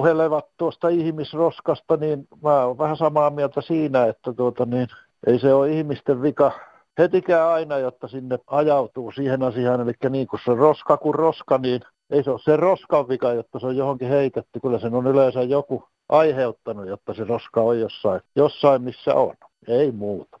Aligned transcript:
puhelevat 0.00 0.46
tuosta 0.56 0.88
ihmisroskasta, 0.88 1.96
niin 1.96 2.28
mä 2.42 2.64
oon 2.64 2.78
vähän 2.78 2.96
samaa 2.96 3.30
mieltä 3.30 3.60
siinä, 3.60 4.06
että 4.06 4.32
tuota 4.32 4.66
niin, 4.66 4.88
ei 5.26 5.38
se 5.38 5.54
ole 5.54 5.72
ihmisten 5.72 6.22
vika 6.22 6.52
hetikään 6.98 7.48
aina, 7.48 7.78
jotta 7.78 8.08
sinne 8.08 8.38
ajautuu 8.46 9.12
siihen 9.12 9.42
asiaan. 9.42 9.80
Eli 9.80 9.92
niin 10.10 10.26
kuin 10.26 10.40
se 10.44 10.54
roska 10.54 10.96
kuin 10.96 11.14
roska, 11.14 11.58
niin 11.58 11.80
ei 12.10 12.24
se 12.24 12.30
ole 12.30 12.38
se 12.38 12.56
roskan 12.56 13.08
vika, 13.08 13.32
jotta 13.32 13.58
se 13.58 13.66
on 13.66 13.76
johonkin 13.76 14.08
heitetty. 14.08 14.60
Kyllä 14.60 14.78
sen 14.78 14.94
on 14.94 15.06
yleensä 15.06 15.42
joku 15.42 15.84
aiheuttanut, 16.08 16.88
jotta 16.88 17.14
se 17.14 17.24
roska 17.24 17.60
on 17.60 17.80
jossain, 17.80 18.20
jossain 18.36 18.82
missä 18.82 19.14
on. 19.14 19.34
Ei 19.68 19.92
muuta. 19.92 20.39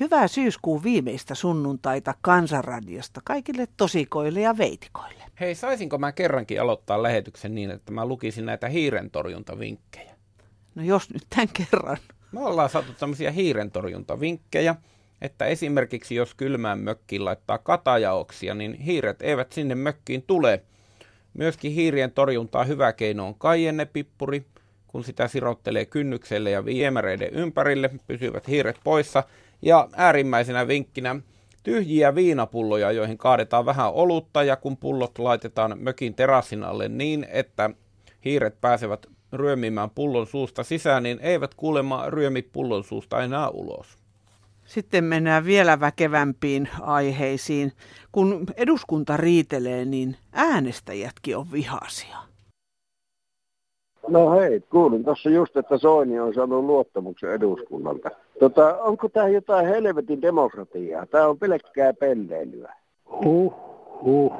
Hyvää 0.00 0.28
syyskuun 0.28 0.82
viimeistä 0.82 1.34
sunnuntaita 1.34 2.14
Kansanradiosta 2.20 3.20
kaikille 3.24 3.68
tosikoille 3.76 4.40
ja 4.40 4.58
veitikoille. 4.58 5.24
Hei, 5.40 5.54
saisinko 5.54 5.98
mä 5.98 6.12
kerrankin 6.12 6.60
aloittaa 6.60 7.02
lähetyksen 7.02 7.54
niin, 7.54 7.70
että 7.70 7.92
mä 7.92 8.06
lukisin 8.06 8.46
näitä 8.46 8.68
hiirentorjuntavinkkejä? 8.68 10.14
No 10.74 10.82
jos 10.82 11.10
nyt 11.10 11.22
tämän 11.30 11.48
kerran. 11.48 11.96
Me 12.32 12.40
ollaan 12.40 12.70
saatu 12.70 12.92
tämmöisiä 12.92 13.30
hiirentorjuntavinkkejä, 13.30 14.74
että 15.22 15.44
esimerkiksi 15.44 16.14
jos 16.14 16.34
kylmään 16.34 16.78
mökkiin 16.78 17.24
laittaa 17.24 17.58
katajaoksia, 17.58 18.54
niin 18.54 18.74
hiiret 18.74 19.22
eivät 19.22 19.52
sinne 19.52 19.74
mökkiin 19.74 20.22
tule. 20.22 20.62
Myöskin 21.34 21.72
hiirien 21.72 22.12
torjuntaa 22.12 22.64
hyvä 22.64 22.92
keino 22.92 23.26
on 23.26 23.34
kaiennepippuri. 23.34 24.44
Kun 24.86 25.04
sitä 25.04 25.28
sirottelee 25.28 25.86
kynnykselle 25.86 26.50
ja 26.50 26.64
viemäreiden 26.64 27.30
ympärille, 27.30 27.90
pysyvät 28.06 28.48
hiiret 28.48 28.76
poissa. 28.84 29.24
Ja 29.64 29.88
äärimmäisenä 29.96 30.68
vinkkinä 30.68 31.16
tyhjiä 31.62 32.14
viinapulloja, 32.14 32.92
joihin 32.92 33.18
kaadetaan 33.18 33.66
vähän 33.66 33.92
olutta 33.92 34.42
ja 34.42 34.56
kun 34.56 34.76
pullot 34.76 35.18
laitetaan 35.18 35.78
mökin 35.78 36.14
terassin 36.14 36.64
alle 36.64 36.88
niin, 36.88 37.26
että 37.30 37.70
hiiret 38.24 38.60
pääsevät 38.60 39.06
ryömimään 39.32 39.90
pullon 39.90 40.26
suusta 40.26 40.62
sisään, 40.62 41.02
niin 41.02 41.18
eivät 41.20 41.54
kuulemma 41.54 42.10
ryömi 42.10 42.42
pullon 42.42 42.84
suusta 42.84 43.22
enää 43.22 43.48
ulos. 43.48 43.98
Sitten 44.64 45.04
mennään 45.04 45.44
vielä 45.44 45.80
väkevämpiin 45.80 46.68
aiheisiin. 46.80 47.72
Kun 48.12 48.46
eduskunta 48.56 49.16
riitelee, 49.16 49.84
niin 49.84 50.16
äänestäjätkin 50.32 51.36
on 51.36 51.52
vihaisia. 51.52 52.33
No 54.08 54.30
hei, 54.30 54.60
kuulin 54.60 55.04
tuossa 55.04 55.30
just, 55.30 55.56
että 55.56 55.78
Soini 55.78 56.20
on 56.20 56.34
saanut 56.34 56.64
luottamuksen 56.64 57.30
eduskunnalta. 57.30 58.10
Tota, 58.38 58.78
onko 58.82 59.08
tämä 59.08 59.28
jotain 59.28 59.66
helvetin 59.66 60.22
demokratiaa? 60.22 61.06
Tämä 61.06 61.26
on 61.26 61.38
pelkkää 61.38 61.92
pelleilyä. 61.92 62.74
Huh, 63.24 63.54
huh. 64.04 64.32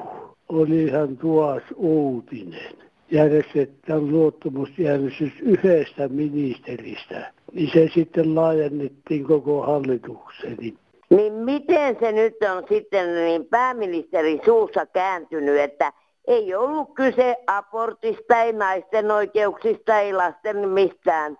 Olihan 0.49 1.17
tuos 1.17 1.63
uutinen. 1.75 2.75
Järjestetään 3.11 4.11
luottamusjärjestys 4.11 5.33
yhdestä 5.41 6.07
ministeristä. 6.07 7.33
Niin 7.53 7.69
se 7.73 7.89
sitten 7.93 8.35
laajennettiin 8.35 9.23
koko 9.23 9.61
hallitukseen. 9.61 10.57
Niin 11.09 11.33
miten 11.33 11.97
se 11.99 12.11
nyt 12.11 12.35
on 12.55 12.63
sitten 12.69 13.15
niin 13.15 13.45
pääministeri 13.45 14.41
suussa 14.45 14.85
kääntynyt, 14.85 15.59
että 15.59 15.93
ei 16.27 16.55
ollut 16.55 16.93
kyse 16.95 17.37
abortista, 17.47 18.41
ei 18.41 18.53
naisten 18.53 19.11
oikeuksista, 19.11 19.99
ei 19.99 20.13
lasten 20.13 20.69
mistään, 20.69 21.37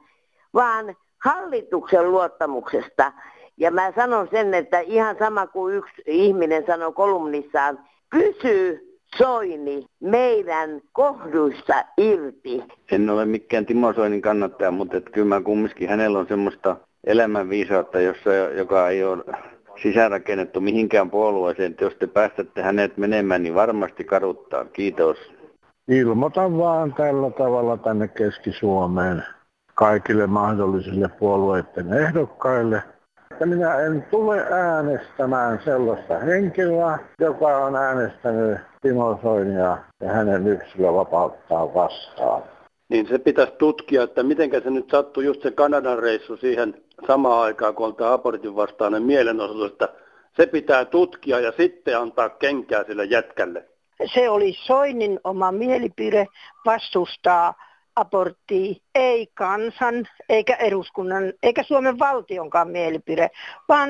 vaan 0.53 0.95
hallituksen 1.23 2.11
luottamuksesta. 2.11 3.11
Ja 3.58 3.72
mä 3.72 3.94
sanon 3.95 4.28
sen, 4.31 4.53
että 4.53 4.80
ihan 4.80 5.16
sama 5.19 5.47
kuin 5.47 5.75
yksi 5.75 6.02
ihminen 6.06 6.63
sanoi 6.68 6.94
kolumnissaan, 6.94 7.79
pysyy 8.12 9.00
Soini 9.18 9.85
meidän 10.00 10.81
kohduissa 10.91 11.73
irti. 11.97 12.63
En 12.91 13.09
ole 13.09 13.25
mikään 13.25 13.66
Timo 13.66 13.94
Soinin 13.94 14.22
kannattaja, 14.22 14.72
mutta 14.72 15.02
kyllä 15.02 15.28
mä 15.28 15.41
kumminkin 15.41 15.90
hänellä 15.90 16.19
on 16.19 16.28
semmoista 16.28 16.78
elämänviisautta, 17.03 18.00
jossa, 18.00 18.34
joka 18.34 18.90
ei 18.90 19.03
ole 19.03 19.23
sisäänrakennettu 19.81 20.62
mihinkään 20.62 21.12
puolueeseen. 21.12 21.72
Että 21.72 21.84
jos 21.84 21.96
te 21.96 22.08
päästätte 22.08 22.62
hänet 22.62 22.97
menemään, 22.97 23.44
niin 23.44 23.56
varmasti 23.56 24.03
kaduttaa. 24.03 24.66
Kiitos. 24.66 25.18
Ilmoitan 25.88 26.58
vaan 26.58 26.94
tällä 26.94 27.31
tavalla 27.31 27.78
tänne 27.78 28.08
Keski-Suomeen 28.08 29.24
kaikille 29.75 30.28
mahdollisille 30.28 31.09
puolueiden 31.19 31.94
ehdokkaille, 31.94 32.84
että 33.31 33.46
minä 33.46 33.75
en 33.75 34.06
tule 34.12 34.47
äänestämään 34.52 35.59
sellaista 35.66 36.19
henkilöä, 36.19 37.00
joka 37.19 37.58
on 37.58 37.75
äänestänyt 37.75 38.58
Timo 38.81 39.19
Soinia 39.22 39.78
ja 40.00 40.14
hänen 40.14 40.47
yksilö 40.47 40.94
vapauttaa 40.94 41.74
vastaan. 41.74 42.44
Niin 42.90 43.07
se 43.07 43.19
pitäisi 43.19 43.53
tutkia, 43.53 44.03
että 44.03 44.23
miten 44.23 44.50
se 44.63 44.69
nyt 44.69 44.90
sattui 44.90 45.25
just 45.25 45.41
se 45.41 45.51
Kanadan 45.51 46.00
reissu 46.00 46.38
siihen 46.38 46.84
samaan 47.07 47.41
aikaan, 47.41 47.75
kun 47.75 47.88
on 47.88 47.96
tämä 47.96 48.13
abortin 48.13 48.56
vastainen 48.56 49.03
mielenosoitus, 49.03 49.72
että 49.72 49.90
se 50.38 50.46
pitää 50.46 50.85
tutkia 50.85 51.40
ja 51.40 51.51
sitten 51.57 52.00
antaa 52.00 52.29
kenkää 52.29 52.84
sille 52.84 53.06
jätkälle. 53.06 53.66
Se 54.13 54.29
oli 54.29 54.53
Soinin 54.66 55.19
oma 55.23 55.51
mielipide 55.51 56.28
vastustaa 56.66 57.53
aborttia, 57.96 58.75
ei 58.96 59.28
kansan, 59.34 60.07
eikä 60.29 60.56
eduskunnan, 60.56 61.34
eikä 61.44 61.63
Suomen 61.63 62.00
valtionkaan 62.00 62.69
mielipide, 62.69 63.29
vaan 63.69 63.90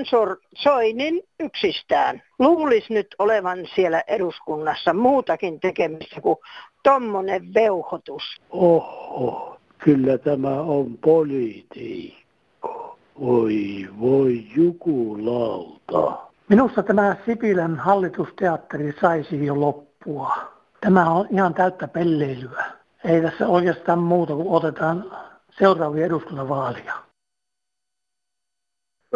Soinin 0.56 1.22
yksistään. 1.40 2.22
Luulisi 2.40 2.94
nyt 2.94 3.16
olevan 3.20 3.60
siellä 3.76 4.04
eduskunnassa 4.08 4.94
muutakin 4.94 5.60
tekemistä 5.60 6.22
kuin 6.22 6.38
tommonen 6.86 7.54
veuhotus. 7.54 8.42
Oho, 8.50 9.58
kyllä 9.78 10.18
tämä 10.18 10.62
on 10.62 10.98
politiikko. 10.98 12.98
Voi, 13.20 13.88
voi 14.00 14.44
jukulauta. 14.56 16.18
Minusta 16.50 16.84
tämä 16.84 17.16
Sipilän 17.26 17.76
hallitusteatteri 17.76 18.94
saisi 19.02 19.46
jo 19.46 19.60
loppua. 19.60 20.36
Tämä 20.82 21.10
on 21.10 21.28
ihan 21.32 21.54
täyttä 21.54 21.88
pelleilyä. 21.88 22.66
Ei 23.04 23.22
tässä 23.22 23.48
oikeastaan 23.48 24.00
muuta 24.00 24.34
kuin 24.34 24.48
otetaan 24.48 25.12
seuraavia 25.60 26.06
eduskuntavaaleja. 26.06 26.94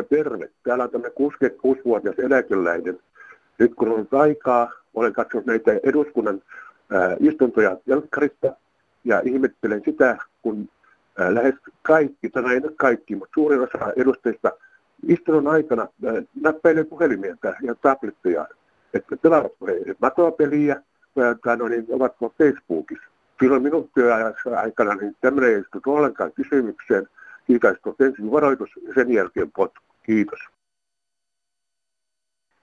Terve. 0.09 0.50
Täällä 0.63 0.84
on 0.84 0.90
tämmöinen 0.90 1.18
66-vuotias 1.18 2.19
eläkeläinen. 2.19 3.00
Nyt 3.58 3.75
kun 3.75 3.91
on 3.91 4.19
aikaa, 4.19 4.72
olen 4.94 5.13
katsonut 5.13 5.46
näitä 5.46 5.72
eduskunnan 5.84 6.41
istuntoja 7.19 7.77
telkkarista 7.88 8.55
ja 9.03 9.22
ihmettelen 9.25 9.81
sitä, 9.85 10.17
kun 10.41 10.69
lähes 11.17 11.55
kaikki, 11.81 12.29
tai 12.29 12.53
ei 12.53 12.61
kaikki, 12.75 13.16
mutta 13.16 13.33
suurin 13.33 13.61
osa 13.61 13.94
edustajista 13.95 14.51
istunnon 15.07 15.47
aikana 15.47 15.88
näppäilee 16.41 16.83
puhelimia 16.83 17.35
ja 17.61 17.75
tabletteja, 17.75 18.47
että 18.94 19.17
pelaavat 19.17 19.51
matoapeliä 20.01 20.81
tai 21.44 21.57
no, 21.57 21.67
niin, 21.67 21.85
ovatko 21.89 22.33
Facebookissa 22.38 23.09
silloin 23.39 23.63
minun 23.63 23.89
työajassa 23.95 24.59
aikana 24.59 24.95
niin 24.95 25.16
tämmöinen 25.22 25.49
ei 25.49 25.59
istu 25.59 25.79
ollenkaan 25.85 26.31
kysymykseen. 26.31 27.07
Kiikaistuu 27.47 27.95
ensin 27.99 28.31
varoitus 28.31 28.69
ja 28.88 28.94
sen 28.94 29.11
jälkeen 29.13 29.51
potku. 29.51 29.83
Kiitos. 30.03 30.39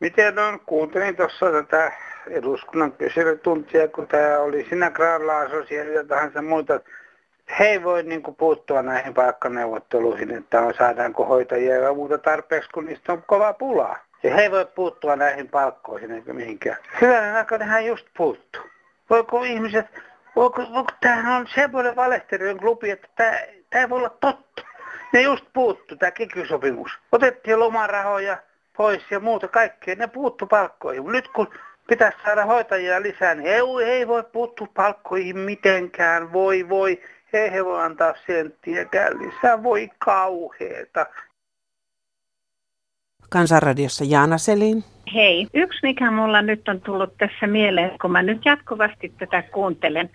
Miten 0.00 0.38
on? 0.38 0.60
Kuuntelin 0.60 1.16
tuossa 1.16 1.52
tätä 1.52 1.92
eduskunnan 2.30 2.92
kyselytuntia, 2.92 3.88
kun 3.88 4.06
tämä 4.06 4.38
oli 4.38 4.66
sinä 4.68 4.90
Granlaasos 4.90 5.70
ja 5.70 5.84
jotain 5.84 6.44
muita. 6.44 6.80
He 7.58 7.64
ei 7.64 7.82
voi 7.82 8.02
niin 8.02 8.22
kuin, 8.22 8.36
puuttua 8.36 8.82
näihin 8.82 9.14
paikkaneuvotteluihin, 9.14 10.30
että 10.30 10.60
on, 10.60 10.74
saadaanko 10.74 11.24
hoitajia 11.24 11.76
ja 11.76 11.94
muuta 11.94 12.18
tarpeeksi, 12.18 12.70
kun 12.70 12.86
niistä 12.86 13.12
on 13.12 13.22
kova 13.26 13.52
pulaa. 13.52 13.98
Ja 14.22 14.34
he 14.34 14.42
ei 14.42 14.50
voi 14.50 14.66
puuttua 14.74 15.16
näihin 15.16 15.48
palkkoihin 15.48 16.10
eikä 16.10 16.32
mihinkään. 16.32 16.76
Hyvänä 17.00 17.36
aikana 17.38 17.64
hän 17.64 17.86
just 17.86 18.06
puuttuu. 18.16 18.62
Voiko 19.10 19.42
ihmiset 19.42 19.86
Voiko, 20.36 20.62
voiko, 20.72 20.92
tämähän 21.00 21.40
on 21.40 21.46
semmoinen 21.54 21.96
valehtelun 21.96 22.58
klubi, 22.58 22.90
että 22.90 23.08
tämä, 23.16 23.38
tämä 23.70 23.82
ei 23.82 23.90
voi 23.90 23.98
olla 23.98 24.10
totta. 24.10 24.62
Ne 25.12 25.20
just 25.20 25.44
puuttu, 25.52 25.96
tämä 25.96 26.10
kikysopimus. 26.10 26.90
Otettiin 27.12 27.60
lomarahoja 27.60 28.38
pois 28.76 29.02
ja 29.10 29.20
muuta 29.20 29.48
kaikkea. 29.48 29.94
Ne 29.94 30.06
puuttu 30.06 30.46
palkkoihin. 30.46 31.04
Nyt 31.04 31.28
kun 31.28 31.48
pitäisi 31.88 32.18
saada 32.24 32.44
hoitajia 32.44 33.02
lisää, 33.02 33.34
niin 33.34 33.48
EU 33.48 33.78
ei 33.78 34.08
voi 34.08 34.24
puuttua 34.32 34.68
palkkoihin 34.74 35.38
mitenkään. 35.38 36.32
Voi, 36.32 36.68
voi. 36.68 37.02
Ei 37.32 37.52
he 37.52 37.64
voi 37.64 37.82
antaa 37.82 38.14
senttiäkään 38.26 39.12
lisää. 39.18 39.62
Voi 39.62 39.90
kauheeta. 39.98 41.06
Kansanradiossa 43.30 44.04
Jaana 44.04 44.38
Selin. 44.38 44.84
Hei, 45.14 45.46
yksi 45.54 45.78
mikä 45.82 46.10
mulla 46.10 46.42
nyt 46.42 46.68
on 46.68 46.80
tullut 46.80 47.16
tässä 47.18 47.46
mieleen, 47.46 47.98
kun 48.00 48.12
mä 48.12 48.22
nyt 48.22 48.44
jatkuvasti 48.44 49.12
tätä 49.18 49.42
kuuntelen, 49.42 50.10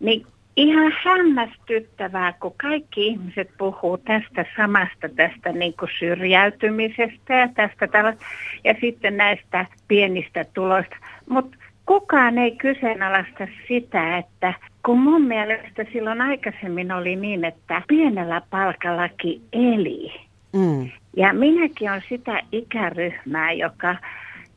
niin 0.00 0.26
ihan 0.56 0.92
hämmästyttävää, 1.04 2.32
kun 2.32 2.54
kaikki 2.56 3.06
ihmiset 3.06 3.50
puhuu 3.58 3.98
tästä 3.98 4.44
samasta, 4.56 5.08
tästä 5.16 5.52
niin 5.52 5.74
kuin 5.78 5.90
syrjäytymisestä 5.98 7.34
ja 7.34 7.48
tästä 7.54 7.86
tällaista, 7.86 8.24
ja 8.64 8.74
sitten 8.80 9.16
näistä 9.16 9.66
pienistä 9.88 10.44
tuloista. 10.54 10.96
Mutta 11.28 11.56
kukaan 11.86 12.38
ei 12.38 12.50
kyseenalaista 12.50 13.46
sitä, 13.68 14.18
että 14.18 14.54
kun 14.84 14.98
mun 14.98 15.22
mielestä 15.22 15.84
silloin 15.92 16.20
aikaisemmin 16.20 16.92
oli 16.92 17.16
niin, 17.16 17.44
että 17.44 17.82
pienellä 17.88 18.42
palkallakin 18.50 19.42
eli. 19.52 20.12
Mm. 20.52 20.90
Ja 21.16 21.32
minäkin 21.32 21.90
on 21.90 22.00
sitä 22.08 22.40
ikäryhmää, 22.52 23.52
joka 23.52 23.96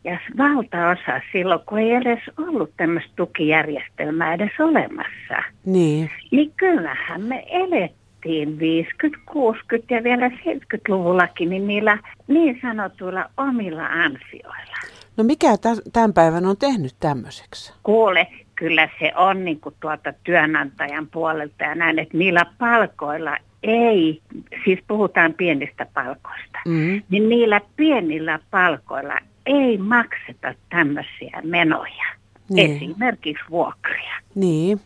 ja 0.03 0.19
valtaosa 0.37 1.21
silloin, 1.31 1.61
kun 1.65 1.79
ei 1.79 1.91
edes 1.91 2.19
ollut 2.37 2.71
tämmöistä 2.77 3.11
tukijärjestelmää 3.15 4.33
edes 4.33 4.51
olemassa. 4.59 5.43
Niin. 5.65 6.09
Niin 6.31 6.51
kyllähän 6.57 7.21
me 7.21 7.45
elettiin 7.49 8.59
50, 8.59 9.19
60 9.25 9.95
ja 9.95 10.03
vielä 10.03 10.27
70-luvullakin 10.27 11.49
niin 11.49 11.67
niillä 11.67 11.97
niin 12.27 12.59
sanotuilla 12.61 13.29
omilla 13.37 13.85
ansioilla. 13.85 14.75
No 15.17 15.23
mikä 15.23 15.47
tämän 15.93 16.13
päivän 16.13 16.45
on 16.45 16.57
tehnyt 16.57 16.95
tämmöiseksi? 16.99 17.73
Kuule, 17.83 18.27
kyllä 18.55 18.89
se 18.99 19.11
on 19.15 19.45
niin 19.45 19.59
kuin 19.59 19.75
tuolta 19.81 20.13
työnantajan 20.23 21.07
puolelta 21.07 21.63
ja 21.63 21.75
näin, 21.75 21.99
että 21.99 22.17
niillä 22.17 22.45
palkoilla 22.57 23.37
ei, 23.63 24.21
siis 24.65 24.79
puhutaan 24.87 25.33
pienistä 25.33 25.85
palkoista, 25.93 26.59
mm-hmm. 26.67 27.01
niin 27.09 27.29
niillä 27.29 27.61
pienillä 27.75 28.39
palkoilla 28.51 29.17
ei 29.49 29.77
makseta 29.77 30.53
tämmöisiä 30.69 31.41
menoja, 31.43 32.05
niin. 32.49 32.75
esimerkiksi 32.75 33.43
vuokria. 33.49 34.13
Niin. 34.35 34.81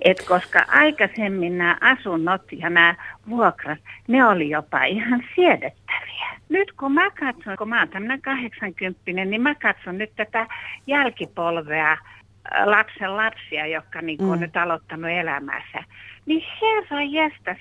Et 0.00 0.24
koska 0.28 0.64
aikaisemmin 0.68 1.58
nämä 1.58 1.76
asunnot 1.80 2.42
ja 2.52 2.70
nämä 2.70 2.94
vuokrat, 3.28 3.78
ne 4.08 4.26
oli 4.26 4.50
jopa 4.50 4.84
ihan 4.84 5.24
siedettäviä. 5.34 6.38
Nyt 6.48 6.72
kun 6.72 6.92
mä 6.92 7.10
katson, 7.10 7.56
kun 7.58 7.68
mä 7.68 7.78
oon 7.78 7.88
tämmöinen 7.88 8.22
80, 8.22 9.00
niin 9.24 9.42
mä 9.42 9.54
katson 9.54 9.98
nyt 9.98 10.10
tätä 10.16 10.46
jälkipolvea, 10.86 11.92
äh, 11.92 11.98
lapsen 12.64 13.16
lapsia, 13.16 13.66
jotka 13.66 14.02
niin 14.02 14.18
mm. 14.22 14.30
on 14.30 14.40
nyt 14.40 14.56
aloittanut 14.56 15.10
elämänsä. 15.10 15.84
Niin 16.26 16.44
herra 16.62 17.02
jestas, 17.02 17.58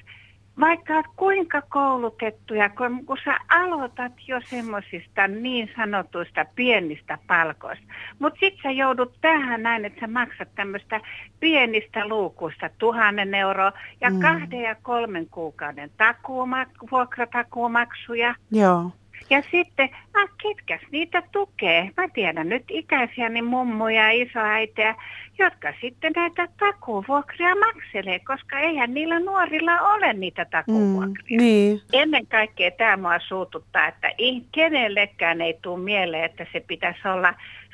vaikka 0.62 0.94
olet 0.94 1.06
kuinka 1.16 1.62
koulutettuja, 1.62 2.70
kun, 2.70 3.06
kun 3.06 3.18
sä 3.26 3.38
aloitat 3.50 4.12
jo 4.28 4.42
semmoisista 4.46 5.28
niin 5.28 5.70
sanotuista 5.76 6.46
pienistä 6.56 7.18
palkoista, 7.28 7.86
mutta 8.20 8.40
sitten 8.40 8.64
sä 8.64 8.72
joudut 8.72 9.14
tähän 9.22 9.64
näin, 9.64 9.86
että 9.86 10.00
sä 10.00 10.08
maksat 10.08 10.48
tämmöistä 10.56 11.02
pienistä 11.40 12.08
luukuista 12.08 12.70
tuhannen 12.78 13.34
euroa 13.34 13.74
ja 14.02 14.10
mm. 14.10 14.20
kahden 14.20 14.62
ja 14.62 14.76
kolmen 14.76 15.28
kuukauden 15.32 15.90
takuumak- 15.98 16.92
vuokratakuumaksuja. 16.92 18.36
Joo. 18.52 18.92
Ja 19.30 19.44
sitten, 19.52 19.90
ah, 20.14 20.30
ketkäs 20.44 20.82
niitä 20.92 21.24
tukee? 21.32 21.92
Mä 21.98 22.08
tiedän 22.08 22.50
nyt 22.50 22.64
ikäisiäni 22.70 23.42
mummuja 23.42 24.14
ja 24.14 24.26
isoäitejä, 24.26 24.96
jotka 25.40 25.74
sitten 25.82 26.14
näitä 26.16 26.48
takuvuokria 26.60 27.56
makselee, 27.56 28.20
koska 28.20 28.60
eihän 28.60 28.94
niillä 28.94 29.20
nuorilla 29.20 29.80
ole 29.80 30.14
niitä 30.14 30.46
takuvuokria. 30.46 31.38
Mm, 31.38 31.44
niin. 31.44 31.82
Ennen 31.94 32.28
kaikkea 32.28 32.72
tämä 32.72 32.98
mua 32.98 33.20
suututtaa, 33.20 33.88
että 33.88 34.12
kenellekään 34.52 35.42
ei 35.42 35.58
tule 35.62 35.80
mieleen, 35.80 36.24
että 36.24 36.46
se 36.54 36.60
pitäisi 36.60 37.08
olla 37.08 37.34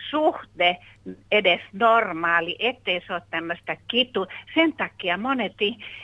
suhde 0.09 0.77
edes 1.31 1.61
normaali, 1.73 2.55
ettei 2.59 3.01
se 3.07 3.13
ole 3.13 3.21
tämmöistä 3.29 3.77
kitu. 3.87 4.27
Sen 4.53 4.73
takia 4.73 5.17
monet, 5.17 5.53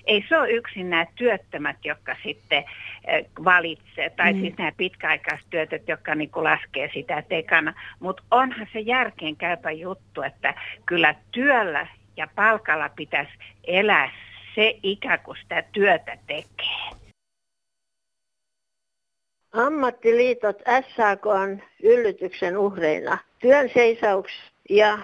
ei 0.06 0.26
se 0.30 0.38
ole 0.38 0.52
yksin 0.52 0.90
nämä 0.90 1.06
työttömät, 1.16 1.78
jotka 1.84 2.16
sitten 2.24 2.64
eh, 3.08 3.26
valitsee, 3.44 4.10
tai 4.10 4.34
mm. 4.34 4.42
siis 4.42 4.58
nämä 4.58 4.72
pitkäaikaistyötöt, 4.78 5.88
jotka 5.88 6.16
niin 6.16 6.30
laskee 6.36 6.90
sitä, 6.94 7.18
että 7.18 7.36
ei 7.36 7.44
kannata. 7.44 7.80
Mutta 8.00 8.24
onhan 8.32 8.68
se 8.74 8.80
järkeen 8.80 9.36
käypä 9.36 9.72
juttu, 9.72 10.22
että 10.22 10.54
kyllä 10.86 11.16
työllä 11.32 11.88
ja 12.18 12.28
palkalla 12.36 12.90
pitäisi 12.90 13.32
elää 13.64 14.12
se 14.56 14.80
ikä, 14.84 15.18
kun 15.18 15.36
sitä 15.42 15.64
työtä 15.72 16.18
tekee. 16.28 17.04
Ammattiliitot 19.54 20.62
SAK 20.96 21.26
on 21.26 21.62
yllytyksen 21.84 22.58
uhreina. 22.58 23.18
Työn 23.44 23.70
seisauks 23.74 24.32
ja 24.70 25.00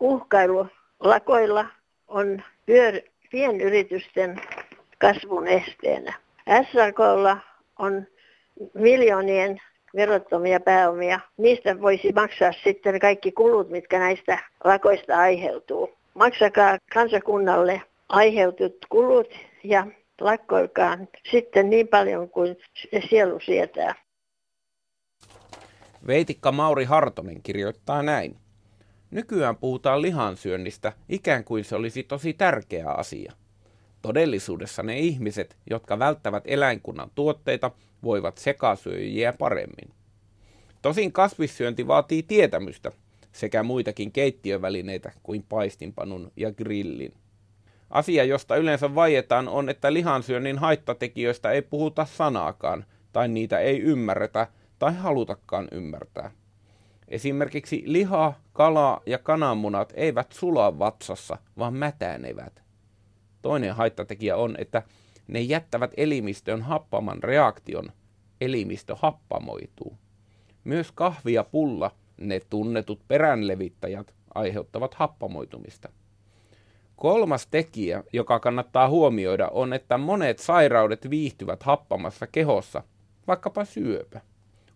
uhkailu 0.00 0.66
lakoilla 1.00 1.66
on 2.08 2.42
pyör, 2.66 2.94
pienyritysten 3.30 4.40
kasvun 4.98 5.48
esteenä. 5.48 6.14
SAKlla 6.72 7.36
on 7.78 8.06
miljoonien 8.74 9.60
verottomia 9.96 10.60
pääomia. 10.60 11.20
Niistä 11.36 11.80
voisi 11.80 12.12
maksaa 12.12 12.52
sitten 12.64 13.00
kaikki 13.00 13.32
kulut, 13.32 13.70
mitkä 13.70 13.98
näistä 13.98 14.38
lakoista 14.64 15.18
aiheutuu. 15.18 15.90
Maksakaa 16.14 16.78
kansakunnalle 16.92 17.82
aiheutut 18.08 18.76
kulut 18.88 19.34
ja 19.64 19.86
lakkoilkaa 20.20 20.98
sitten 21.30 21.70
niin 21.70 21.88
paljon 21.88 22.30
kuin 22.30 22.56
sielu 23.10 23.40
sietää. 23.40 23.94
Veitikka 26.06 26.52
Mauri 26.52 26.84
Hartonen 26.84 27.42
kirjoittaa 27.42 28.02
näin. 28.02 28.36
Nykyään 29.10 29.56
puhutaan 29.56 30.02
lihansyönnistä 30.02 30.92
ikään 31.08 31.44
kuin 31.44 31.64
se 31.64 31.76
olisi 31.76 32.02
tosi 32.02 32.32
tärkeä 32.32 32.90
asia. 32.90 33.32
Todellisuudessa 34.02 34.82
ne 34.82 34.98
ihmiset, 34.98 35.56
jotka 35.70 35.98
välttävät 35.98 36.44
eläinkunnan 36.46 37.10
tuotteita, 37.14 37.70
voivat 38.02 38.38
sekasyöjiä 38.38 39.32
paremmin. 39.32 39.94
Tosin 40.82 41.12
kasvissyönti 41.12 41.86
vaatii 41.86 42.22
tietämystä 42.22 42.92
sekä 43.32 43.62
muitakin 43.62 44.12
keittiövälineitä 44.12 45.12
kuin 45.22 45.44
paistinpanun 45.48 46.32
ja 46.36 46.52
grillin. 46.52 47.14
Asia, 47.90 48.24
josta 48.24 48.56
yleensä 48.56 48.94
vaietaan, 48.94 49.48
on, 49.48 49.68
että 49.68 49.92
lihansyönnin 49.92 50.58
haittatekijöistä 50.58 51.50
ei 51.50 51.62
puhuta 51.62 52.04
sanaakaan, 52.04 52.84
tai 53.12 53.28
niitä 53.28 53.58
ei 53.58 53.80
ymmärretä 53.80 54.46
tai 54.80 54.94
halutakaan 54.94 55.68
ymmärtää. 55.72 56.30
Esimerkiksi 57.08 57.82
liha, 57.86 58.32
kala 58.52 59.02
ja 59.06 59.18
kananmunat 59.18 59.92
eivät 59.96 60.32
sulaa 60.32 60.78
vatsassa, 60.78 61.38
vaan 61.58 61.74
mätänevät. 61.74 62.62
Toinen 63.42 63.74
haittatekijä 63.74 64.36
on, 64.36 64.54
että 64.58 64.82
ne 65.28 65.40
jättävät 65.40 65.90
elimistöön 65.96 66.62
happaman 66.62 67.22
reaktion. 67.22 67.92
Elimistö 68.40 68.96
happamoituu. 68.98 69.96
Myös 70.64 70.92
kahvi 70.92 71.32
ja 71.32 71.44
pulla, 71.44 71.90
ne 72.16 72.40
tunnetut 72.50 73.00
peränlevittäjät, 73.08 74.14
aiheuttavat 74.34 74.94
happamoitumista. 74.94 75.88
Kolmas 76.96 77.46
tekijä, 77.46 78.04
joka 78.12 78.40
kannattaa 78.40 78.88
huomioida, 78.88 79.48
on, 79.48 79.72
että 79.72 79.98
monet 79.98 80.38
sairaudet 80.38 81.10
viihtyvät 81.10 81.62
happamassa 81.62 82.26
kehossa, 82.26 82.82
vaikkapa 83.26 83.64
syöpä. 83.64 84.20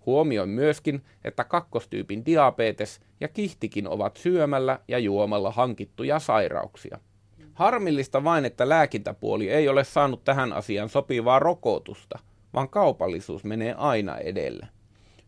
Huomioin 0.07 0.49
myöskin, 0.49 1.03
että 1.25 1.45
kakkostyypin 1.45 2.27
diabetes 2.27 3.01
ja 3.21 3.29
kihtikin 3.29 3.89
ovat 3.89 4.17
syömällä 4.17 4.81
ja 4.89 4.99
juomalla 4.99 5.51
hankittuja 5.51 6.19
sairauksia. 6.19 6.99
Harmillista 7.55 8.25
vain, 8.25 8.45
että 8.45 8.69
lääkintäpuoli 8.69 9.51
ei 9.51 9.69
ole 9.69 9.85
saanut 9.85 10.25
tähän 10.25 10.53
asiaan 10.53 10.89
sopivaa 10.89 11.39
rokotusta, 11.39 12.19
vaan 12.55 12.69
kaupallisuus 12.69 13.45
menee 13.45 13.75
aina 13.79 14.19
edelle. 14.19 14.69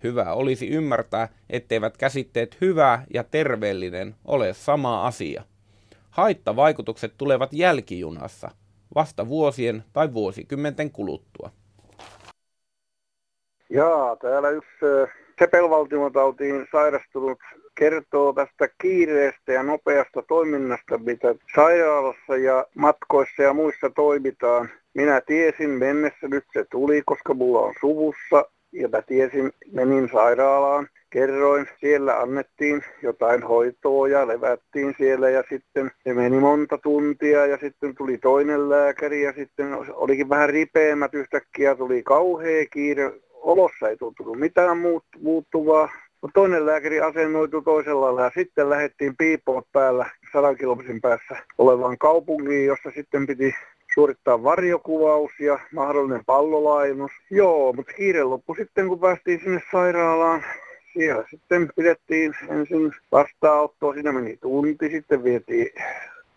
Hyvä 0.02 0.32
olisi 0.32 0.68
ymmärtää, 0.68 1.28
etteivät 1.50 1.96
käsitteet 1.96 2.56
hyvä 2.60 3.02
ja 3.14 3.24
terveellinen 3.24 4.14
ole 4.24 4.54
sama 4.54 5.06
asia. 5.06 5.44
Haittavaikutukset 6.10 7.14
tulevat 7.18 7.52
jälkijunassa, 7.52 8.50
vasta 8.94 9.28
vuosien 9.28 9.84
tai 9.92 10.12
vuosikymmenten 10.12 10.90
kuluttua. 10.90 11.50
Jaa, 13.70 14.16
täällä 14.16 14.50
yksi 14.50 14.70
sepelvaltimotautiin 15.38 16.66
sairastunut 16.72 17.38
kertoo 17.74 18.32
tästä 18.32 18.68
kiireestä 18.82 19.52
ja 19.52 19.62
nopeasta 19.62 20.22
toiminnasta, 20.22 20.98
mitä 20.98 21.34
sairaalassa 21.54 22.36
ja 22.36 22.66
matkoissa 22.74 23.42
ja 23.42 23.52
muissa 23.52 23.90
toimitaan. 23.90 24.68
Minä 24.94 25.20
tiesin 25.20 25.70
mennessä, 25.70 26.28
nyt 26.28 26.44
se 26.52 26.64
tuli, 26.70 27.02
koska 27.06 27.34
mulla 27.34 27.60
on 27.60 27.74
suvussa 27.80 28.50
ja 28.72 28.88
mä 28.88 29.02
tiesin, 29.02 29.52
menin 29.72 30.08
sairaalaan. 30.12 30.88
Kerroin, 31.10 31.66
siellä 31.80 32.20
annettiin 32.20 32.82
jotain 33.02 33.42
hoitoa 33.42 34.08
ja 34.08 34.28
levättiin 34.28 34.94
siellä 34.98 35.30
ja 35.30 35.42
sitten 35.48 35.90
se 36.04 36.14
meni 36.14 36.38
monta 36.38 36.78
tuntia 36.78 37.46
ja 37.46 37.58
sitten 37.58 37.94
tuli 37.94 38.18
toinen 38.18 38.70
lääkäri 38.70 39.22
ja 39.22 39.32
sitten 39.32 39.66
olikin 39.92 40.28
vähän 40.28 40.48
ripeämmät 40.48 41.14
yhtäkkiä, 41.14 41.74
tuli 41.74 42.02
kauhea 42.02 42.66
kiire. 42.70 43.12
Olossa 43.46 43.88
ei 43.88 43.96
tuntunut 43.96 44.38
mitään 44.38 44.78
muut, 44.78 45.04
muuttuvaa, 45.18 45.88
toinen 46.34 46.66
lääkäri 46.66 47.00
asennoitu 47.00 47.62
toisella 47.62 48.22
ja 48.22 48.30
sitten 48.34 48.70
lähdettiin 48.70 49.16
piipoot 49.16 49.66
päällä 49.72 50.10
sadan 50.32 50.56
kilometrin 50.56 51.00
päässä 51.00 51.36
olevaan 51.58 51.98
kaupungiin, 51.98 52.66
jossa 52.66 52.90
sitten 52.94 53.26
piti 53.26 53.54
suorittaa 53.94 54.42
varjokuvaus 54.42 55.30
ja 55.40 55.58
mahdollinen 55.72 56.24
pallolainus. 56.26 57.10
Joo, 57.30 57.72
mutta 57.72 57.92
kiire 57.92 58.24
loppui 58.24 58.56
sitten, 58.56 58.88
kun 58.88 59.00
päästiin 59.00 59.40
sinne 59.40 59.62
sairaalaan. 59.72 60.44
Siellä 60.92 61.24
sitten 61.30 61.68
pidettiin 61.76 62.32
ensin 62.48 62.92
vastaanottoa, 63.12 63.94
siinä 63.94 64.12
meni 64.12 64.36
tunti, 64.36 64.90
sitten 64.90 65.24
vietiin 65.24 65.70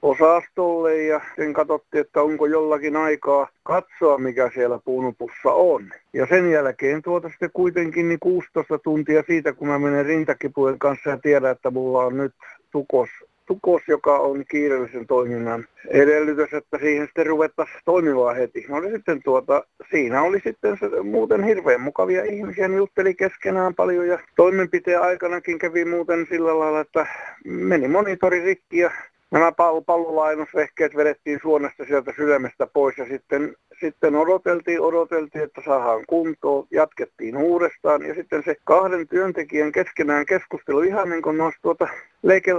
osastolle 0.02 1.04
ja 1.04 1.22
sen 1.36 1.54
katsottiin, 1.54 2.02
että 2.02 2.22
onko 2.22 2.46
jollakin 2.46 2.96
aikaa 2.96 3.48
katsoa, 3.64 4.18
mikä 4.18 4.52
siellä 4.54 4.80
puunupussa 4.86 5.52
on. 5.54 5.92
Ja 6.14 6.28
sen 6.28 6.52
jälkeen 6.52 7.02
tuota 7.02 7.30
sitten 7.30 7.50
kuitenkin 7.54 8.10
niin 8.10 8.20
16 8.20 8.80
tuntia 8.80 9.24
siitä, 9.28 9.54
kun 9.54 9.68
mä 9.68 9.80
menen 9.80 10.06
rintakipujen 10.06 10.80
kanssa 10.80 11.10
ja 11.10 11.18
tiedän, 11.18 11.52
että 11.52 11.72
mulla 11.72 12.06
on 12.06 12.18
nyt 12.18 12.34
tukos 12.72 13.10
tukos, 13.50 13.82
joka 13.88 14.18
on 14.18 14.46
kiireellisen 14.52 15.08
toiminnan 15.08 15.66
edellytys, 15.88 16.54
että 16.54 16.78
siihen 16.78 17.06
sitten 17.06 17.26
ruvettaisiin 17.26 17.80
toimimaan 17.86 18.36
heti. 18.36 18.66
No 18.70 18.78
oli 18.78 18.92
sitten 18.92 19.24
tuota, 19.24 19.64
siinä 19.92 20.22
oli 20.22 20.40
sitten 20.44 20.78
se, 20.80 21.02
muuten 21.04 21.44
hirveän 21.44 21.82
mukavia 21.82 22.24
ihmisiä, 22.24 22.68
ne 22.68 22.76
jutteli 22.76 23.16
keskenään 23.16 23.76
paljon 23.76 24.08
ja 24.08 24.20
toimenpiteen 24.36 25.02
aikanakin 25.02 25.60
kävi 25.60 25.86
muuten 25.86 26.28
sillä 26.30 26.60
lailla, 26.60 26.80
että 26.80 27.08
meni 27.46 27.88
monitori 27.88 28.42
rikki 28.42 28.78
ja 28.78 28.92
nämä 29.32 29.52
pallolainusvehkeet 29.86 30.96
vedettiin 30.96 31.40
suonesta 31.42 31.86
sieltä 31.86 32.14
sydämestä 32.16 32.68
pois 32.68 32.98
ja 32.98 33.06
sitten, 33.06 33.56
sitten 33.80 34.16
odoteltiin, 34.16 34.82
odoteltiin, 34.82 35.44
että 35.44 35.62
saadaan 35.66 36.04
kuntoon, 36.08 36.68
jatkettiin 36.72 37.38
uudestaan. 37.38 38.06
Ja 38.06 38.16
sitten 38.16 38.44
se 38.44 38.56
kahden 38.64 39.08
työntekijän 39.08 39.72
keskenään 39.72 40.26
keskustelu 40.26 40.82
ihan 40.82 41.10
niin 41.10 41.22
kuin 41.22 41.38
noissa 41.38 41.62
tuota 41.62 41.88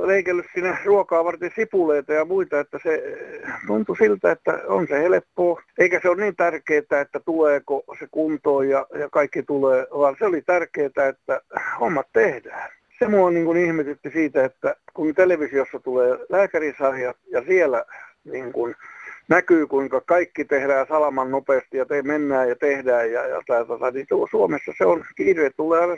leikellyt 0.07 0.47
sinne 0.55 0.79
ruokaa 0.85 1.25
varten 1.25 1.53
sipuleita 1.57 2.13
ja 2.13 2.25
muita, 2.25 2.61
että 2.61 2.79
se 2.83 3.03
tuntui 3.67 3.97
siltä, 3.97 4.33
että 4.33 4.63
on 4.67 4.87
se 4.89 4.99
helppoa, 4.99 5.63
eikä 5.79 6.01
se 6.03 6.09
ole 6.09 6.23
niin 6.23 6.37
tärkeää, 6.37 7.01
että 7.01 7.21
tuleeko 7.25 7.85
se 7.99 8.07
kuntoon 8.11 8.69
ja, 8.69 8.87
ja 8.99 9.09
kaikki 9.13 9.43
tulee, 9.43 9.87
vaan 9.99 10.17
se 10.19 10.25
oli 10.27 10.43
tärkeää, 10.43 11.09
että 11.09 11.41
hommat 11.81 12.07
tehdään 12.13 12.80
se 13.01 13.09
mua 13.09 13.31
niin 13.31 13.45
kuin 13.45 13.65
ihmetytti 13.67 14.11
siitä, 14.11 14.45
että 14.45 14.77
kun 14.95 15.15
televisiossa 15.15 15.81
tulee 15.81 16.19
lääkärisarja 16.29 17.15
ja 17.31 17.43
siellä 17.47 17.85
niin 18.25 18.53
kuin 18.53 18.75
näkyy, 19.29 19.67
kuinka 19.67 20.01
kaikki 20.01 20.45
tehdään 20.45 20.87
salaman 20.89 21.31
nopeasti 21.31 21.77
ja 21.77 21.87
te 21.87 22.03
mennään 22.03 22.49
ja 22.49 22.57
tehdään 22.57 23.13
ja, 23.13 23.27
ja 23.27 23.43
tää, 23.47 23.65
tää, 23.65 23.91
niin 23.91 24.07
Suomessa 24.31 24.73
se 24.79 24.85
on, 24.85 25.05
kiire 25.17 25.51
tulee 25.51 25.81
aina 25.81 25.95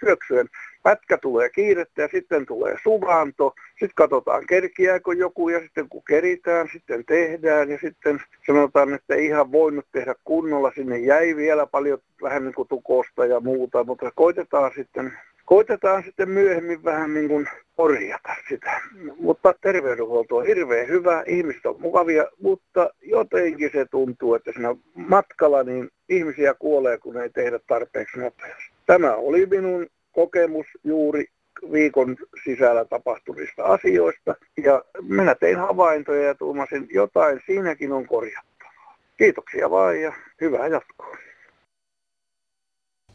syöksyen. 0.00 0.48
Pätkä 0.82 1.18
tulee 1.18 1.48
kiirettä 1.48 2.02
ja 2.02 2.08
sitten 2.08 2.46
tulee 2.46 2.76
suvanto, 2.82 3.54
sitten 3.70 3.94
katsotaan 3.94 4.46
kerkiääkö 4.46 5.14
joku 5.14 5.48
ja 5.48 5.60
sitten 5.60 5.88
kun 5.88 6.02
keritään, 6.08 6.68
sitten 6.72 7.04
tehdään 7.04 7.70
ja 7.70 7.78
sitten 7.78 8.20
sanotaan, 8.46 8.94
että 8.94 9.14
ei 9.14 9.26
ihan 9.26 9.52
voinut 9.52 9.86
tehdä 9.92 10.14
kunnolla, 10.24 10.72
sinne 10.74 10.98
jäi 10.98 11.36
vielä 11.36 11.66
paljon 11.66 11.98
vähän 12.22 12.44
niin 12.44 12.54
kuin 12.54 12.68
tukosta 12.68 13.26
ja 13.26 13.40
muuta, 13.40 13.84
mutta 13.84 14.10
koitetaan 14.14 14.70
sitten 14.74 15.12
koitetaan 15.46 16.02
sitten 16.02 16.30
myöhemmin 16.30 16.84
vähän 16.84 17.14
niin 17.14 17.28
kuin 17.28 17.48
korjata 17.76 18.34
sitä. 18.48 18.80
Mutta 19.18 19.54
terveydenhuolto 19.60 20.36
on 20.36 20.46
hirveän 20.46 20.88
hyvä, 20.88 21.24
ihmiset 21.26 21.66
on 21.66 21.76
mukavia, 21.78 22.26
mutta 22.40 22.90
jotenkin 23.02 23.70
se 23.72 23.86
tuntuu, 23.90 24.34
että 24.34 24.52
siinä 24.52 24.76
matkalla 24.94 25.62
niin 25.62 25.88
ihmisiä 26.08 26.54
kuolee, 26.54 26.98
kun 26.98 27.16
ei 27.16 27.30
tehdä 27.30 27.58
tarpeeksi 27.66 28.18
nopeasti. 28.18 28.70
Tämä 28.86 29.14
oli 29.14 29.46
minun 29.46 29.86
kokemus 30.12 30.66
juuri 30.84 31.24
viikon 31.72 32.16
sisällä 32.44 32.84
tapahtumista 32.84 33.64
asioista. 33.64 34.34
Ja 34.64 34.84
minä 35.02 35.34
tein 35.34 35.56
havaintoja 35.56 36.22
ja 36.22 36.34
tuumasin, 36.34 36.86
jotain 36.90 37.40
siinäkin 37.46 37.92
on 37.92 38.06
korjattavaa. 38.06 38.96
Kiitoksia 39.16 39.70
vaan 39.70 40.00
ja 40.00 40.12
hyvää 40.40 40.66
jatkoa. 40.66 41.16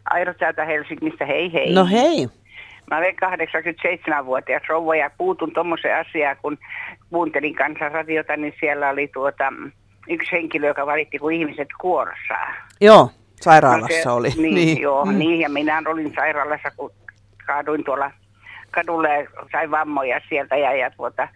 Airo 0.09 0.33
täältä 0.33 0.65
Helsingistä, 0.65 1.25
hei 1.25 1.53
hei. 1.53 1.73
No 1.73 1.85
hei. 1.85 2.27
Mä 2.91 2.97
olen 2.97 3.15
87-vuotias 3.15 4.61
rouva 4.69 4.95
ja 4.95 5.09
puutun 5.17 5.53
tuommoiseen 5.53 5.97
asiaan, 5.97 6.37
kun 6.41 6.57
kuuntelin 7.09 7.55
kansanradiota, 7.55 8.37
niin 8.37 8.53
siellä 8.59 8.89
oli 8.89 9.07
tuota, 9.13 9.53
yksi 10.09 10.31
henkilö, 10.31 10.67
joka 10.67 10.85
valitti, 10.85 11.19
kun 11.19 11.33
ihmiset 11.33 11.67
kuorsaa. 11.81 12.53
Joo, 12.81 13.09
sairaalassa 13.41 13.97
no 13.97 14.03
se, 14.03 14.09
oli. 14.09 14.29
Niin, 14.29 14.55
niin. 14.55 14.81
joo, 14.87 15.05
mm. 15.05 15.19
niin, 15.19 15.39
ja 15.39 15.49
minä 15.49 15.81
olin 15.87 16.13
sairaalassa, 16.15 16.71
kun 16.77 16.91
kaaduin 17.45 17.83
tuolla 17.83 18.11
kadulla 18.71 19.07
ja 19.07 19.27
sain 19.51 19.71
vammoja 19.71 20.21
sieltä 20.29 20.57
ja, 20.57 20.73
ja 20.73 20.91
tuota, 20.91 21.27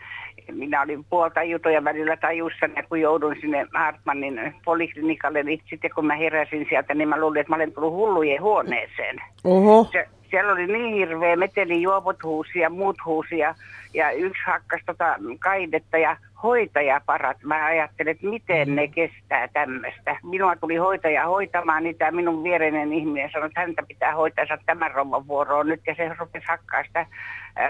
minä 0.52 0.82
olin 0.82 1.04
puolta 1.04 1.44
jutoja 1.44 1.84
välillä 1.84 2.18
tajussa, 2.18 2.70
ja 2.76 2.84
kun 2.90 3.02
joudun 3.02 3.36
sinne 3.42 3.68
Hartmanin 3.74 4.56
poliklinikalle, 4.66 5.44
niin 5.44 5.62
sitten 5.70 5.92
kun 5.96 6.06
mä 6.06 6.16
heräsin 6.16 6.66
sieltä, 6.70 6.94
niin 6.94 7.08
mä 7.08 7.20
luulin, 7.20 7.42
että 7.42 7.52
mä 7.52 7.56
olen 7.56 7.74
tullut 7.74 7.94
hullujen 7.94 8.42
huoneeseen. 8.42 9.16
Oho. 9.44 9.88
Se, 9.92 10.08
siellä 10.30 10.54
oli 10.54 10.68
niin 10.68 10.96
hirveä 10.96 11.36
meteli 11.36 11.82
juopot 11.82 12.24
huusia, 12.24 12.70
muut 12.70 12.98
huusia 13.06 13.56
ja 13.94 14.12
yksi 14.12 14.42
hakkas 14.46 14.82
tota 14.86 15.16
kaidetta 15.40 15.98
ja 15.98 16.18
hoitajaparat. 16.44 17.38
Mä 17.44 17.66
ajattelin, 17.66 18.12
että 18.12 18.28
miten 18.28 18.76
ne 18.76 18.88
kestää 18.88 19.48
tämmöistä. 19.48 20.18
Minua 20.24 20.56
tuli 20.56 20.76
hoitaja 20.76 21.26
hoitamaan 21.26 21.84
niitä. 21.84 22.12
Minun 22.12 22.44
viereinen 22.44 22.94
ihminen 22.94 23.30
sanoi, 23.32 23.48
että 23.48 23.60
häntä 23.60 23.84
pitää 23.88 24.16
hoitaa 24.16 24.46
tämän 24.66 24.92
rouvan 24.92 25.28
vuoroon 25.28 25.68
nyt. 25.68 25.82
Ja 25.88 25.96
se 25.96 26.12
rupesi 26.20 26.46
hakkaa 26.48 26.84
sitä 26.84 27.06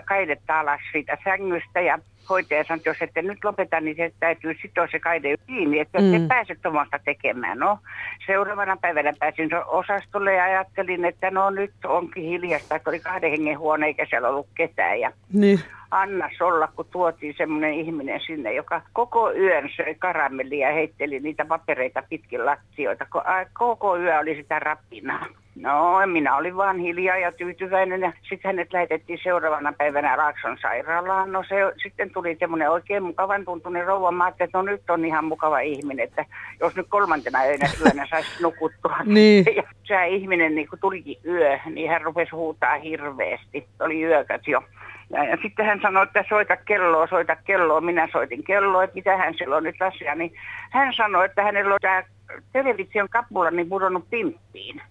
kaidetta 0.06 0.60
alas 0.60 0.82
siitä 0.92 1.18
sängystä 1.24 1.82
ja 1.82 2.00
hoitaja 2.30 2.64
sanoi, 2.64 2.78
että 2.78 2.90
jos 2.90 3.02
ette 3.02 3.22
nyt 3.22 3.44
lopeta, 3.44 3.80
niin 3.80 3.96
se 3.96 4.12
täytyy 4.20 4.56
sitoa 4.62 4.88
se 4.92 5.00
kaide 5.00 5.38
kiinni, 5.48 5.80
että 5.80 6.02
mm. 6.02 6.12
te 6.12 6.28
pääse 6.28 6.56
tuommoista 6.56 7.00
tekemään. 7.06 7.60
No, 7.60 7.80
seuraavana 8.26 8.78
päivänä 8.78 9.14
pääsin 9.20 9.50
osastolle 9.68 10.34
ja 10.34 10.44
ajattelin, 10.44 11.06
että 11.06 11.32
no 11.32 11.50
nyt 11.50 11.74
onkin 11.86 12.24
hiljasta, 12.24 12.76
että 12.76 12.90
oli 12.90 13.00
kahden 13.00 13.32
hengen 13.32 13.60
huone 13.60 13.86
eikä 13.86 14.06
siellä 14.10 14.30
ollut 14.30 14.48
ketään. 14.56 15.00
Ja 15.00 15.12
niin. 15.34 15.60
Anna 15.92 16.30
olla, 16.42 16.68
kun 16.76 16.86
tuotiin 16.92 17.34
semmoinen 17.38 17.74
ihminen 17.74 18.20
sinne, 18.20 18.54
joka 18.56 18.82
koko 18.94 19.32
yön 19.32 19.70
söi 19.76 19.96
karamellia 19.96 20.68
ja 20.68 20.74
heitteli 20.74 21.20
niitä 21.20 21.46
papereita 21.46 22.04
pitkin 22.10 22.46
lattioita. 22.46 23.06
Koko 23.54 23.98
yö 23.98 24.20
oli 24.20 24.36
sitä 24.36 24.60
rapinaa. 24.60 25.26
No, 25.56 26.02
minä 26.06 26.36
olin 26.36 26.58
vaan 26.58 26.80
hiljaa 26.80 27.18
ja 27.18 27.32
tyytyväinen 27.32 28.02
ja 28.02 28.14
sitten 28.22 28.50
hänet 28.50 28.74
lähetettiin 28.74 29.20
seuraavana 29.24 29.74
päivänä 29.78 30.16
Raakson 30.16 30.58
sairaalaan. 30.62 31.32
No 31.32 31.44
se 31.50 31.56
sitten 31.84 32.10
tuli 32.14 32.36
semmoinen 32.40 32.72
oikein 32.72 33.04
mukavan 33.04 33.46
tuntunen 33.46 33.86
rouva. 33.86 34.12
Mä 34.12 34.28
että 34.28 34.48
no 34.54 34.62
nyt 34.62 34.90
on 34.90 35.06
ihan 35.06 35.26
mukava 35.26 35.60
ihminen, 35.60 36.04
että 36.04 36.26
jos 36.60 36.76
nyt 36.76 36.86
kolmantena 36.90 37.46
yönä 37.46 37.70
yönä 37.86 38.06
saisi 38.10 38.44
nukuttua. 38.44 38.98
niin. 39.06 39.46
Ja 39.56 39.64
se 39.84 40.08
ihminen 40.08 40.56
niin 40.56 40.68
kun 40.70 40.80
tulikin 40.80 41.18
yö, 41.26 41.60
niin 41.66 41.90
hän 41.90 42.02
rupesi 42.02 42.32
huutaa 42.32 42.78
hirveästi. 42.78 43.68
Oli 43.80 44.04
yökät 44.04 44.48
jo. 44.48 44.64
Ja, 45.10 45.24
ja 45.24 45.38
sitten 45.42 45.66
hän 45.66 45.80
sanoi, 45.82 46.04
että 46.04 46.26
soita 46.30 46.58
kelloa, 46.58 47.08
soita 47.08 47.36
kelloa. 47.36 47.82
Minä 47.82 48.08
soitin 48.12 48.44
kelloa, 48.44 48.84
että 48.84 48.96
mitä 48.96 49.18
hän 49.18 49.34
silloin 49.38 49.64
nyt 49.64 49.82
asia. 49.82 50.16
Niin 50.16 50.34
hän 50.72 50.94
sanoi, 50.94 51.26
että 51.26 51.44
hänellä 51.44 51.74
on 51.74 51.80
tämä 51.82 52.04
television 52.54 53.10
kappula 53.10 53.52
niin 53.52 53.70
pudonnut 53.70 54.10
pimppiin. 54.10 54.82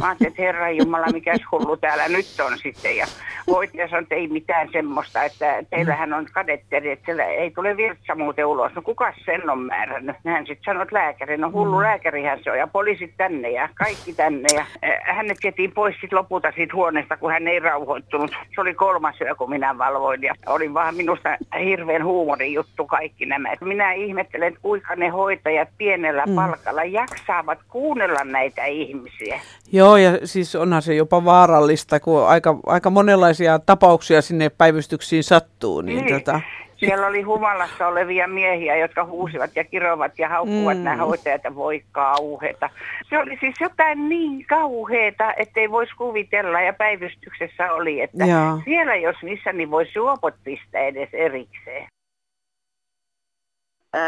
Mä 0.00 0.06
ajattelin, 0.06 0.30
että 0.30 0.42
herra 0.42 0.70
Jumala, 0.70 1.06
mikä 1.12 1.34
hullu 1.52 1.76
täällä 1.76 2.08
nyt 2.08 2.26
on 2.46 2.58
sitten. 2.58 2.96
Ja 2.96 3.06
hoitaja 3.50 3.88
sanoi, 3.88 4.02
että 4.02 4.14
ei 4.14 4.28
mitään 4.28 4.68
semmoista, 4.72 5.22
että 5.22 5.64
teillähän 5.70 6.12
on 6.12 6.26
kadetteri, 6.32 6.90
että 6.90 7.04
siellä 7.04 7.24
ei 7.24 7.50
tule 7.50 7.76
virtsa 7.76 8.14
muuten 8.14 8.46
ulos. 8.46 8.72
No 8.74 8.82
kuka 8.82 9.12
sen 9.24 9.50
on 9.50 9.58
määrännyt? 9.58 10.16
Hän 10.26 10.46
sitten 10.46 10.64
sanoi, 10.64 10.82
että 10.82 10.94
lääkäri, 10.94 11.36
no 11.36 11.50
hullu 11.52 11.76
mm. 11.76 11.82
lääkärihän 11.82 12.38
se 12.44 12.50
on. 12.50 12.58
Ja 12.58 12.66
poliisit 12.66 13.14
tänne 13.16 13.50
ja 13.50 13.68
kaikki 13.74 14.12
tänne. 14.12 14.48
Ja 14.54 14.64
eh, 14.82 15.00
hänet 15.02 15.38
vietiin 15.42 15.72
pois 15.72 15.94
sitten 16.00 16.18
lopulta 16.18 16.52
siitä 16.56 16.74
huoneesta, 16.76 17.16
kun 17.16 17.32
hän 17.32 17.48
ei 17.48 17.60
rauhoittunut. 17.60 18.30
Se 18.54 18.60
oli 18.60 18.74
kolmas 18.74 19.20
yö, 19.20 19.34
kun 19.34 19.50
minä 19.50 19.78
valvoin. 19.78 20.22
Ja 20.22 20.34
oli 20.46 20.74
vaan 20.74 20.94
minusta 20.94 21.36
hirveän 21.64 22.04
huumorin 22.04 22.52
juttu 22.52 22.86
kaikki 22.86 23.26
nämä. 23.26 23.52
Et 23.52 23.60
minä 23.60 23.92
ihmettelen, 23.92 24.48
että 24.48 24.60
kuinka 24.62 24.96
ne 24.96 25.08
hoitajat 25.08 25.68
pienellä 25.78 26.24
mm. 26.26 26.34
palkalla 26.34 26.84
jaksaavat 26.84 27.58
kuunnella 27.68 28.24
näitä 28.24 28.64
ihmisiä. 28.64 29.40
Joo, 29.72 29.96
ja 29.96 30.18
siis 30.24 30.56
onhan 30.56 30.82
se 30.82 30.94
jopa 30.94 31.24
vaarallista, 31.24 32.00
kun 32.00 32.26
aika, 32.26 32.56
aika 32.66 32.90
monenlaisia 32.90 33.39
tapauksia 33.66 34.22
sinne 34.22 34.48
päivystyksiin 34.48 35.24
sattuu. 35.24 35.80
Niin, 35.80 36.04
niin. 36.04 36.14
Tota... 36.14 36.40
Siellä 36.76 37.06
oli 37.06 37.22
humalassa 37.22 37.86
olevia 37.86 38.28
miehiä, 38.28 38.76
jotka 38.76 39.04
huusivat 39.04 39.50
ja 39.56 39.64
kirovat 39.64 40.18
ja 40.18 40.28
haukkuvat 40.28 40.78
mm. 40.78 40.84
nämä 40.84 41.04
hoitajat 41.04 41.44
ja 41.44 41.54
voi 41.54 41.82
kauheeta. 41.92 42.70
Se 43.08 43.18
oli 43.18 43.36
siis 43.40 43.54
jotain 43.60 44.08
niin 44.08 44.46
kauheeta, 44.46 45.34
ettei 45.34 45.70
voisi 45.70 45.94
kuvitella 45.96 46.60
ja 46.60 46.72
päivystyksessä 46.72 47.72
oli, 47.72 48.00
että 48.00 48.24
Joo. 48.24 48.60
siellä 48.64 48.94
jos 48.94 49.16
missä, 49.22 49.52
niin 49.52 49.70
voisi 49.70 49.92
juopot 49.94 50.34
pistää 50.44 50.80
edes 50.80 51.08
erikseen. 51.12 51.86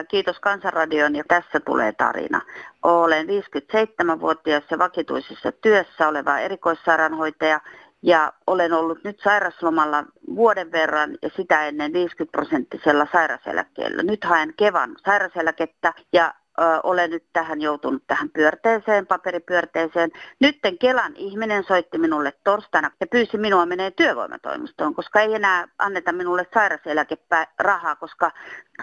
Kiitos 0.08 0.40
Kansanradion 0.40 1.16
ja 1.16 1.24
tässä 1.28 1.60
tulee 1.60 1.92
tarina. 1.92 2.40
Olen 2.82 3.26
57-vuotias 3.26 4.64
ja 4.70 4.78
vakituisessa 4.78 5.52
työssä 5.52 6.08
oleva 6.08 6.38
erikoissairaanhoitaja 6.38 7.60
ja 8.02 8.32
olen 8.47 8.73
ollut 8.73 9.04
nyt 9.04 9.21
sairaslomalla 9.25 10.04
vuoden 10.35 10.73
verran 10.73 11.18
ja 11.23 11.30
sitä 11.37 11.66
ennen 11.66 11.92
50 11.92 12.32
prosenttisella 12.32 13.06
sairaseläkkeellä. 13.12 14.02
Nyt 14.02 14.25
haen 14.25 14.54
Kevan 14.56 14.97
sairaseläkettä 15.04 15.94
ja 16.12 16.35
ö, 16.61 16.62
olen 16.82 17.11
nyt 17.11 17.25
tähän 17.32 17.61
joutunut 17.61 18.02
tähän 18.06 18.30
pyörteeseen, 18.30 19.06
paperipyörteeseen. 19.06 20.11
Nytten 20.40 20.78
Kelan 20.78 21.16
ihminen 21.16 21.64
soitti 21.64 21.99
minulle 21.99 22.32
torstaina 22.44 22.90
ja 23.00 23.06
pyysi 23.06 23.38
minua 23.38 23.66
menee 23.66 23.90
työvoimatoimistoon, 23.90 24.94
koska 24.94 25.21
ei 25.21 25.35
enää 25.35 25.68
anneta 25.78 26.12
minulle 26.12 26.47
sairaseläkerahaa, 26.54 27.97
koska 27.97 28.30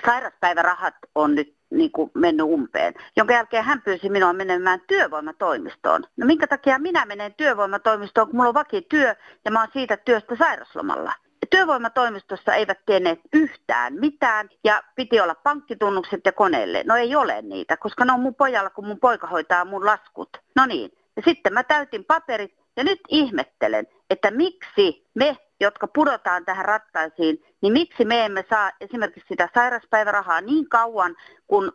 sairaspäivärahat 0.05 0.95
on 1.15 1.35
nyt 1.35 1.58
niin 1.71 1.91
kuin 1.91 2.11
mennyt 2.13 2.45
umpeen, 2.45 2.93
jonka 3.17 3.33
jälkeen 3.33 3.63
hän 3.63 3.81
pyysi 3.81 4.09
minua 4.09 4.33
menemään 4.33 4.81
työvoimatoimistoon. 4.87 6.03
No 6.17 6.25
minkä 6.25 6.47
takia 6.47 6.79
minä 6.79 7.05
menen 7.05 7.33
työvoimatoimistoon, 7.33 8.27
kun 8.27 8.35
mulla 8.35 8.49
on 8.49 8.53
vakityö 8.53 9.15
ja 9.45 9.51
mä 9.51 9.59
oon 9.59 9.69
siitä 9.73 9.97
työstä 9.97 10.35
sairaslomalla. 10.35 11.13
Työvoimatoimistossa 11.49 12.53
eivät 12.53 12.79
tienneet 12.85 13.19
yhtään 13.33 13.93
mitään 13.93 14.49
ja 14.63 14.83
piti 14.95 15.21
olla 15.21 15.35
pankkitunnukset 15.35 16.21
ja 16.25 16.31
koneelle. 16.31 16.83
No 16.85 16.95
ei 16.95 17.15
ole 17.15 17.41
niitä, 17.41 17.77
koska 17.77 18.05
ne 18.05 18.13
on 18.13 18.19
mun 18.19 18.35
pojalla, 18.35 18.69
kun 18.69 18.87
mun 18.87 18.99
poika 18.99 19.27
hoitaa 19.27 19.65
mun 19.65 19.85
laskut. 19.85 20.29
No 20.55 20.65
niin. 20.65 20.91
Ja 21.15 21.21
sitten 21.25 21.53
mä 21.53 21.63
täytin 21.63 22.05
paperit 22.05 22.53
ja 22.77 22.83
nyt 22.83 22.99
ihmettelen, 23.07 23.87
että 24.09 24.31
miksi 24.31 25.07
me, 25.15 25.37
jotka 25.59 25.87
pudotaan 25.87 26.45
tähän 26.45 26.65
rattaisiin, 26.65 27.43
niin 27.61 27.73
miksi 27.73 28.05
me 28.05 28.25
emme 28.25 28.45
saa 28.49 28.71
esimerkiksi 28.81 29.27
sitä 29.29 29.49
sairaspäivärahaa 29.53 30.41
niin 30.41 30.69
kauan, 30.69 31.15
kun 31.47 31.71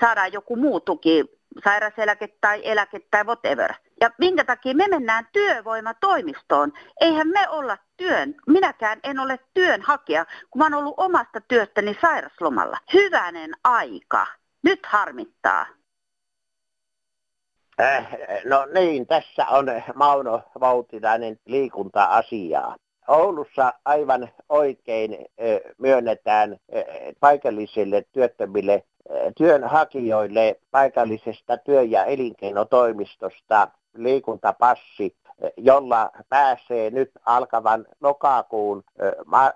saadaan 0.00 0.32
joku 0.32 0.56
muu 0.56 0.80
tuki, 0.80 1.24
sairaseläke 1.64 2.28
tai 2.40 2.60
eläke 2.64 3.00
tai 3.10 3.24
whatever. 3.24 3.74
Ja 4.00 4.10
minkä 4.18 4.44
takia 4.44 4.74
me 4.74 4.88
mennään 4.88 5.26
työvoimatoimistoon? 5.32 6.72
Eihän 7.00 7.28
me 7.28 7.48
olla 7.48 7.78
työn, 7.96 8.34
minäkään 8.46 9.00
en 9.02 9.18
ole 9.18 9.38
työnhakija, 9.54 10.26
kun 10.50 10.58
mä 10.58 10.64
oon 10.64 10.74
ollut 10.74 10.94
omasta 10.96 11.40
työstäni 11.40 11.96
sairaslomalla. 12.00 12.78
Hyvänen 12.92 13.50
aika. 13.64 14.26
Nyt 14.62 14.86
harmittaa. 14.86 15.66
Äh, 17.80 18.06
no 18.44 18.66
niin, 18.74 19.06
tässä 19.06 19.46
on 19.46 19.66
Mauno 19.94 20.42
Vautilainen 20.60 21.36
liikunta-asiaa. 21.46 22.76
Oulussa 23.08 23.72
aivan 23.84 24.28
oikein 24.48 25.26
myönnetään 25.78 26.56
paikallisille 27.20 28.04
työttömille 28.12 28.84
työnhakijoille 29.36 30.60
paikallisesta 30.70 31.56
työ- 31.56 31.82
ja 31.82 32.04
elinkeinotoimistosta 32.04 33.68
liikuntapassi, 33.96 35.16
jolla 35.56 36.10
pääsee 36.28 36.90
nyt 36.90 37.10
alkavan 37.26 37.86
lokakuun 38.00 38.84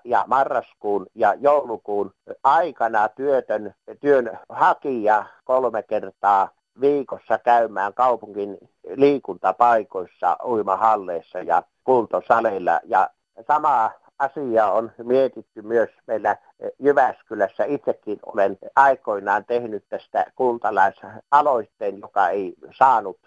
ja 0.03 0.23
marraskuun 0.27 1.05
ja 1.15 1.33
joulukuun 1.33 2.13
aikana 2.43 3.09
työtön 3.09 3.73
työnhakija 3.99 5.25
kolme 5.43 5.83
kertaa 5.83 6.49
viikossa 6.81 7.37
käymään 7.37 7.93
kaupungin 7.93 8.57
liikuntapaikoissa, 8.95 10.37
uimahalleissa 10.45 11.39
ja 11.39 11.63
kultosaleilla. 11.83 12.79
Ja 12.83 13.09
samaa 13.47 13.91
asiaa 14.19 14.71
on 14.71 14.91
mietitty 15.03 15.61
myös 15.61 15.89
meillä 16.07 16.37
Jyväskylässä. 16.79 17.63
Itsekin 17.63 18.19
olen 18.25 18.57
aikoinaan 18.75 19.45
tehnyt 19.45 19.85
tästä 19.89 20.25
kultalaisaloitteen, 20.35 21.99
joka 21.99 22.29
ei 22.29 22.53
saanut 22.77 23.19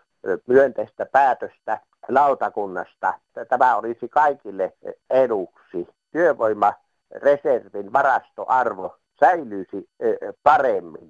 myönteistä 0.47 1.07
päätöstä 1.07 1.81
lautakunnasta. 2.09 3.15
Tämä 3.49 3.77
olisi 3.77 4.09
kaikille 4.09 4.73
eduksi. 5.11 5.89
Työvoimareservin 6.13 7.93
varastoarvo 7.93 8.97
säilyisi 9.23 9.89
paremmin 10.43 11.09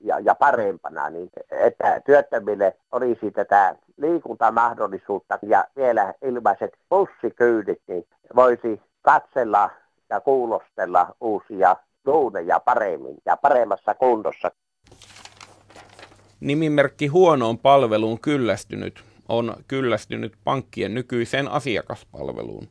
ja, 0.00 0.18
ja 0.20 0.34
parempana, 0.34 1.10
niin 1.10 1.30
että 1.50 2.00
työttömille 2.06 2.76
olisi 2.92 3.30
tätä 3.30 3.76
liikuntamahdollisuutta 3.96 5.38
ja 5.42 5.64
vielä 5.76 6.14
ilmaiset 6.22 6.72
bussikyydit, 6.90 7.82
niin 7.88 8.04
voisi 8.36 8.80
katsella 9.02 9.70
ja 10.10 10.20
kuulostella 10.20 11.14
uusia 11.20 11.76
duuneja 12.06 12.60
paremmin 12.60 13.16
ja 13.26 13.36
paremmassa 13.36 13.94
kunnossa. 13.94 14.50
Nimimerkki 16.40 17.06
huonoon 17.06 17.58
palveluun 17.58 18.20
kyllästynyt 18.20 19.04
on 19.28 19.54
kyllästynyt 19.68 20.32
pankkien 20.44 20.94
nykyiseen 20.94 21.48
asiakaspalveluun. 21.48 22.68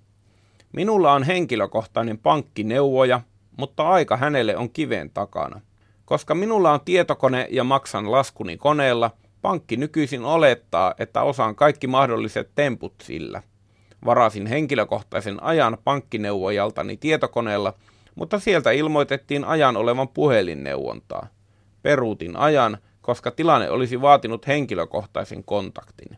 Minulla 0.74 1.13
on 1.13 1.24
henkilökohtainen 1.24 2.18
pankkineuvoja, 2.18 3.22
mutta 3.60 3.89
aika 3.89 4.17
hänelle 4.17 4.58
on 4.58 4.69
kiveen 4.69 5.10
takana. 5.10 5.62
Koska 6.06 6.36
minulla 6.36 6.72
on 6.72 6.82
tietokone 6.86 7.48
ja 7.52 7.63
maksan 7.63 8.12
laskuni 8.12 8.58
koneella, 8.58 9.12
pankki 9.41 9.78
nykyisin 9.78 10.26
olettaa, 10.26 10.93
että 11.00 11.22
osaan 11.22 11.56
kaikki 11.56 11.88
mahdolliset 11.88 12.52
temput 12.56 12.93
sillä. 13.04 13.43
Varasin 14.06 14.48
henkilökohtaisen 14.48 15.43
ajan 15.43 15.78
pankkineuvojaltani 15.84 16.98
tietokoneella, 16.98 17.74
mutta 18.15 18.39
sieltä 18.39 18.72
ilmoitettiin 18.72 19.45
ajan 19.45 19.78
olevan 19.78 20.08
puhelinneuvontaa. 20.08 21.28
Peruutin 21.82 22.38
ajan, 22.38 22.78
koska 23.02 23.32
tilanne 23.32 23.69
olisi 23.69 24.02
vaatinut 24.02 24.48
henkilökohtaisen 24.48 25.43
kontaktin. 25.43 26.17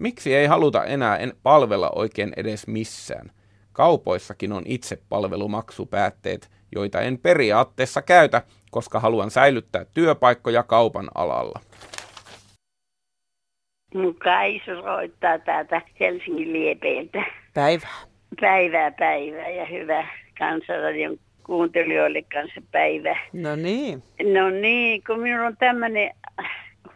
Miksi 0.00 0.34
ei 0.34 0.46
haluta 0.46 0.84
enää 0.84 1.16
en 1.16 1.32
palvella 1.42 1.90
oikein 1.94 2.32
edes 2.36 2.66
missään? 2.66 3.32
Kaupoissakin 3.72 4.52
on 4.52 4.62
itsepalvelumaksupäätteet, 4.66 6.50
joita 6.72 7.00
en 7.00 7.18
periaatteessa 7.18 8.02
käytä, 8.02 8.42
koska 8.70 9.00
haluan 9.00 9.30
säilyttää 9.30 9.84
työpaikkoja 9.94 10.62
kaupan 10.62 11.08
alalla. 11.14 11.60
Mun 13.94 14.14
Kaisu 14.14 14.82
soittaa 14.82 15.38
täältä 15.38 15.82
Helsingin 16.00 16.52
liepeiltä. 16.52 17.24
Päivää. 17.54 17.96
Päivää, 18.40 18.90
päivää 18.90 19.48
ja 19.48 19.66
hyvä 19.66 20.06
kansanradion 20.38 21.18
kuuntelijoille 21.46 22.22
kanssa 22.22 22.60
päivä. 22.72 23.16
No 23.32 23.56
niin. 23.56 24.02
No 24.32 24.50
niin, 24.50 25.02
kun 25.06 25.20
minulla 25.20 25.46
on 25.46 25.56
tämmöinen 25.56 26.10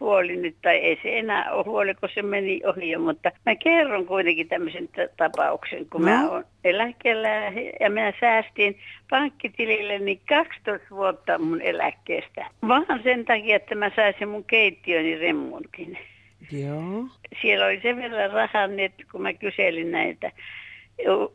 huoli 0.01 0.35
nyt, 0.35 0.55
tai 0.61 0.75
ei 0.75 0.99
se 1.03 1.19
enää 1.19 1.51
ole 1.51 1.63
huoli, 1.65 1.93
kun 1.95 2.09
se 2.13 2.21
meni 2.21 2.61
ohi 2.65 2.97
mutta 2.97 3.31
mä 3.45 3.55
kerron 3.55 4.05
kuitenkin 4.05 4.47
tämmöisen 4.47 4.87
t- 4.87 5.17
tapauksen, 5.17 5.85
kun 5.89 6.01
no. 6.01 6.07
mä 6.07 6.29
oon 6.29 6.45
eläkkeellä 6.63 7.29
ja 7.79 7.89
mä 7.89 8.13
säästin 8.19 8.77
pankkitilille 9.09 9.99
niin 9.99 10.21
12 10.29 10.87
vuotta 10.91 11.37
mun 11.37 11.61
eläkkeestä. 11.61 12.45
Vaan 12.67 12.85
sen 13.03 13.25
takia, 13.25 13.55
että 13.55 13.75
mä 13.75 13.91
saisin 13.95 14.29
mun 14.29 14.43
keittiöni 14.43 15.15
remontin. 15.15 15.97
Joo. 16.51 17.05
Siellä 17.41 17.65
oli 17.65 17.79
sen 17.81 17.97
verran 17.97 18.31
rahaa, 18.31 18.67
niin 18.67 18.85
että 18.85 19.03
kun 19.11 19.21
mä 19.21 19.33
kyselin 19.33 19.91
näitä 19.91 20.31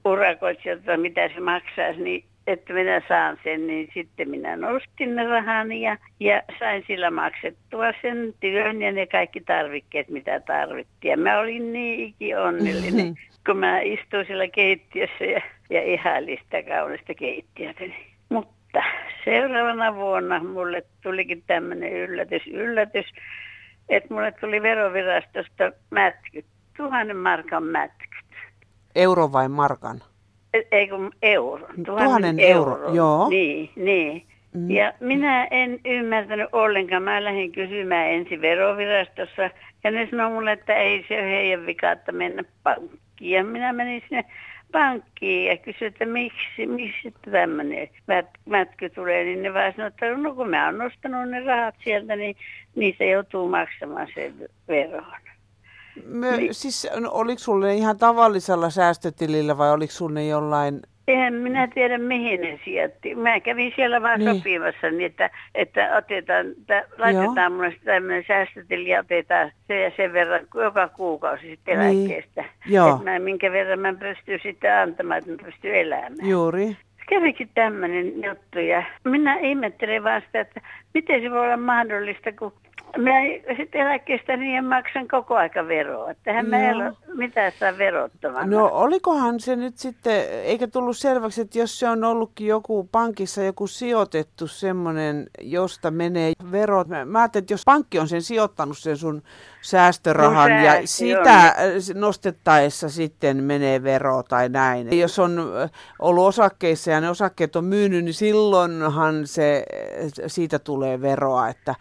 urakoitsijoilta, 0.05 0.97
mitä 0.97 1.29
se 1.29 1.41
maksaisi, 1.41 2.01
niin 2.01 2.25
että 2.47 2.73
minä 2.73 3.03
saan 3.09 3.39
sen, 3.45 3.67
niin 3.67 3.89
sitten 3.95 4.31
minä 4.31 4.57
nostin 4.57 5.17
ne 5.17 5.27
rahani 5.27 5.81
ja, 5.81 5.97
ja 6.21 6.43
sain 6.59 6.85
sillä 6.87 7.11
maksettua 7.11 7.87
sen 8.03 8.35
työn 8.41 8.83
ja 8.83 8.93
ne 8.93 9.07
kaikki 9.07 9.41
tarvikkeet, 9.41 10.09
mitä 10.09 10.41
tarvittiin. 10.41 11.11
Ja 11.11 11.17
mä 11.17 11.39
olin 11.39 11.73
niin 11.73 12.01
iki 12.01 12.35
onnellinen, 12.35 13.15
kun 13.47 13.57
mä 13.57 13.81
istuin 13.81 14.27
siellä 14.27 14.49
keittiössä 14.49 15.25
ja, 15.25 15.41
ja 15.71 15.83
ihailin 15.83 16.39
sitä 16.43 16.63
kaunista 16.63 17.15
keittiötä. 17.15 17.85
Mutta 18.29 18.83
seuraavana 19.25 19.95
vuonna 19.95 20.45
mulle 20.45 20.83
tulikin 21.03 21.43
tämmöinen 21.47 21.93
yllätys, 21.93 22.47
yllätys, 22.47 23.07
että 23.89 24.15
mulle 24.15 24.33
tuli 24.33 24.63
verovirastosta 24.63 25.73
mätkyt, 25.91 26.47
tuhannen 26.77 27.17
markan 27.17 27.65
mätkyt. 27.65 28.27
Euro 28.95 29.33
vai 29.33 29.49
markan? 29.49 30.01
Ei 30.73 30.89
kun 30.89 31.13
euro. 31.23 31.67
Tuhannen, 31.67 31.85
Tuhannen 31.85 32.41
euro, 32.41 32.77
euro, 32.77 32.95
joo. 32.95 33.29
Niin, 33.29 33.71
niin. 33.77 34.23
Mm. 34.55 34.71
Ja 34.71 34.93
minä 35.01 35.45
en 35.45 35.81
ymmärtänyt 35.85 36.49
ollenkaan. 36.53 37.03
Mä 37.03 37.25
lähdin 37.25 37.53
kysymään 37.53 38.11
ensin 38.11 38.41
verovirastossa 38.41 39.51
ja 39.85 39.91
ne 39.91 40.09
sanoi 40.11 40.31
mulle, 40.31 40.53
että 40.53 40.75
ei 40.75 41.05
se 41.09 41.15
ole 41.15 41.31
heidän 41.31 41.67
vika, 41.67 41.93
että 41.93 42.13
mennä 42.13 42.45
pankkiin. 42.63 43.31
Ja 43.37 43.45
minä 43.45 43.73
menin 43.73 44.03
sinne 44.09 44.25
pankkiin 44.73 45.49
ja 45.49 45.57
kysyin, 45.57 45.89
että 45.89 46.07
miksi, 46.07 46.67
miksi 46.67 47.15
tämmöinen 47.31 47.89
mät, 48.07 48.27
mätky 48.47 48.91
tulee, 48.91 49.25
niin 49.25 49.43
ne 49.43 49.55
vaan 49.55 49.73
sanoi, 49.73 49.89
että 49.89 50.11
no 50.11 50.35
kun 50.35 50.51
mä 50.51 50.67
oon 50.67 50.79
nostanut 50.79 51.29
ne 51.29 51.45
rahat 51.45 51.75
sieltä, 51.85 52.17
niin 52.17 52.37
niistä 52.75 53.05
joutuu 53.05 53.49
maksamaan 53.49 54.09
sen 54.15 54.35
veron. 54.69 55.26
Me, 56.05 56.37
niin. 56.37 56.55
Siis 56.55 56.89
no, 57.01 57.11
oliko 57.13 57.39
sulle 57.39 57.75
ihan 57.75 57.99
tavallisella 57.99 58.71
säästötilillä 58.71 59.59
vai 59.59 59.71
oliko 59.71 59.93
sulle 59.93 60.25
jollain... 60.25 60.81
En 61.09 61.35
minä 61.35 61.69
tiedä 61.75 61.99
mihin 61.99 62.41
ne 62.41 62.61
sijoitti. 62.65 63.15
Mä 63.15 63.41
kävin 63.41 63.73
siellä 63.77 64.03
vaan 64.03 64.21
niin. 64.21 64.37
sopimassa, 64.37 64.91
niin 64.91 65.03
että, 65.03 65.31
että 65.55 65.97
otetaan, 65.97 66.47
että 66.61 66.85
laitetaan 66.99 67.53
mulle 67.53 67.77
tämmöinen 67.85 68.25
säästötili 68.29 68.89
ja 68.89 69.01
otetaan 69.01 69.51
se 69.67 69.81
ja 69.81 69.91
sen 69.97 70.13
verran 70.13 70.47
joka 70.55 70.89
kuukausi 70.89 71.47
sitten 71.47 71.79
niin. 71.79 71.99
eläkkeestä. 71.99 72.45
Että 72.67 73.05
mä, 73.05 73.19
minkä 73.19 73.53
verran 73.53 73.81
mä 73.81 73.95
pystyn 73.95 74.41
sitten 74.43 74.75
antamaan, 74.75 75.19
että 75.19 75.31
mä 75.31 75.37
pystyn 75.45 75.75
elämään. 75.75 76.29
Juuri 76.29 76.77
kävikin 77.09 77.51
tämmöinen 77.55 78.23
juttu 78.23 78.59
ja 78.59 78.83
minä 79.05 79.39
ihmettelen 79.39 80.05
vaan 80.05 80.23
sitä, 80.27 80.41
että 80.41 80.61
miten 80.95 81.23
se 81.23 81.31
voi 81.31 81.41
olla 81.41 81.57
mahdollista, 81.57 82.33
kun 82.33 82.53
Mä 82.99 83.11
sitten 83.57 83.81
eläkkeestä 83.81 84.37
niin 84.37 84.65
maksan 84.65 85.09
koko 85.09 85.35
aika 85.35 85.69
veroa. 85.69 86.15
Tähän 86.25 86.47
mä 86.47 86.59
en 86.59 86.77
ole 86.77 86.93
mitään 87.15 87.53
saa 87.61 87.79
verottomana. 87.79 88.47
No 88.47 88.71
olikohan 88.73 89.41
se 89.41 89.57
nyt 89.57 89.79
sitten, 89.79 90.29
eikä 90.31 90.67
tullut 90.67 90.97
selväksi, 90.97 91.41
että 91.41 91.59
jos 91.59 91.79
se 91.79 91.89
on 91.89 92.05
ollutkin 92.05 92.47
joku 92.47 92.89
pankissa 92.93 93.43
joku 93.43 93.67
sijoitettu 93.67 94.47
semmoinen, 94.47 95.27
josta 95.41 95.91
menee 95.91 96.33
verot. 96.53 96.89
Mä, 96.89 97.05
mä 97.05 97.19
ajattelin, 97.19 97.43
että 97.43 97.55
jos 97.55 97.63
pankki 97.65 97.99
on 97.99 98.09
sen 98.09 98.23
sijoittanut 98.23 98.79
sen 98.79 98.97
sun 98.97 99.23
säästörahan 99.63 100.51
No 100.51 100.57
ja 100.57 100.73
säästö, 100.73 100.87
sitä 100.87 101.47
äh, 101.47 101.55
nostettaessa 101.95 102.89
sitten 102.89 103.45
menee 103.45 103.83
vero 103.83 104.23
tai 104.23 104.49
näin. 104.49 104.99
Jos 104.99 105.19
on 105.19 105.39
äh, 105.63 105.71
ollut 105.99 106.27
osakkeissa 106.27 106.91
ja 106.91 107.01
ne 107.01 107.11
osakkeet 107.11 107.57
on 107.57 107.65
myynyt, 107.65 108.05
niin 108.05 108.15
silloinhan 108.15 109.27
se, 109.27 109.67
siitä 110.27 110.59
tulee 110.59 111.01
veroa, 111.01 111.49
että 111.49 111.75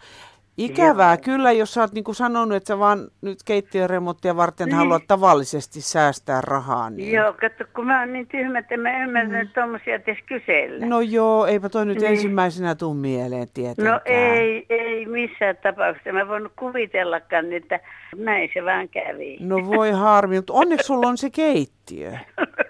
Ikävää 0.58 1.16
kyllä, 1.16 1.52
jos 1.52 1.74
sä 1.74 1.80
oot 1.80 1.92
niin 1.92 2.04
kuin 2.04 2.14
sanonut, 2.14 2.56
että 2.56 2.68
sä 2.68 2.78
vaan 2.78 3.08
nyt 3.22 3.38
keittiöremonttia 3.44 4.36
varten 4.36 4.66
Niin. 4.66 4.76
haluat 4.76 5.02
tavallisesti 5.08 5.80
säästää 5.80 6.40
rahaa. 6.40 6.90
Niin. 6.90 7.12
Joo, 7.12 7.32
katso, 7.32 7.64
kun 7.74 7.86
mä 7.86 8.00
oon 8.00 8.12
niin 8.12 8.26
tyhmä, 8.26 8.58
että 8.58 8.76
mä 8.76 9.02
ymmärrän 9.04 9.46
mm. 9.46 9.52
tuommoisia 9.54 9.94
edes 9.94 10.18
kysellä. 10.26 10.86
No 10.86 11.00
joo, 11.00 11.46
eipä 11.46 11.68
toi 11.68 11.86
nyt 11.86 11.98
Niin. 11.98 12.10
ensimmäisenä 12.10 12.74
tuu 12.74 12.94
mieleen 12.94 13.48
tietenkään. 13.54 13.94
No 13.94 14.00
ei, 14.04 14.66
ei 14.68 15.06
missään 15.06 15.56
tapauksessa. 15.62 16.12
Mä 16.12 16.28
voin 16.28 16.48
kuvitellakaan, 16.58 17.52
että 17.52 17.80
näin 18.16 18.50
se 18.54 18.64
vaan 18.64 18.88
kävi. 18.88 19.36
No 19.40 19.66
voi 19.66 19.90
harmi, 19.90 20.36
mutta 20.36 20.52
onneksi 20.52 20.86
sulla 20.86 21.08
on 21.08 21.18
se 21.18 21.30
keittiö. 21.30 22.12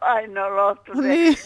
ainoa 0.00 0.56
lohtu 0.56 0.92
se. 0.94 1.08
Niin. 1.08 1.36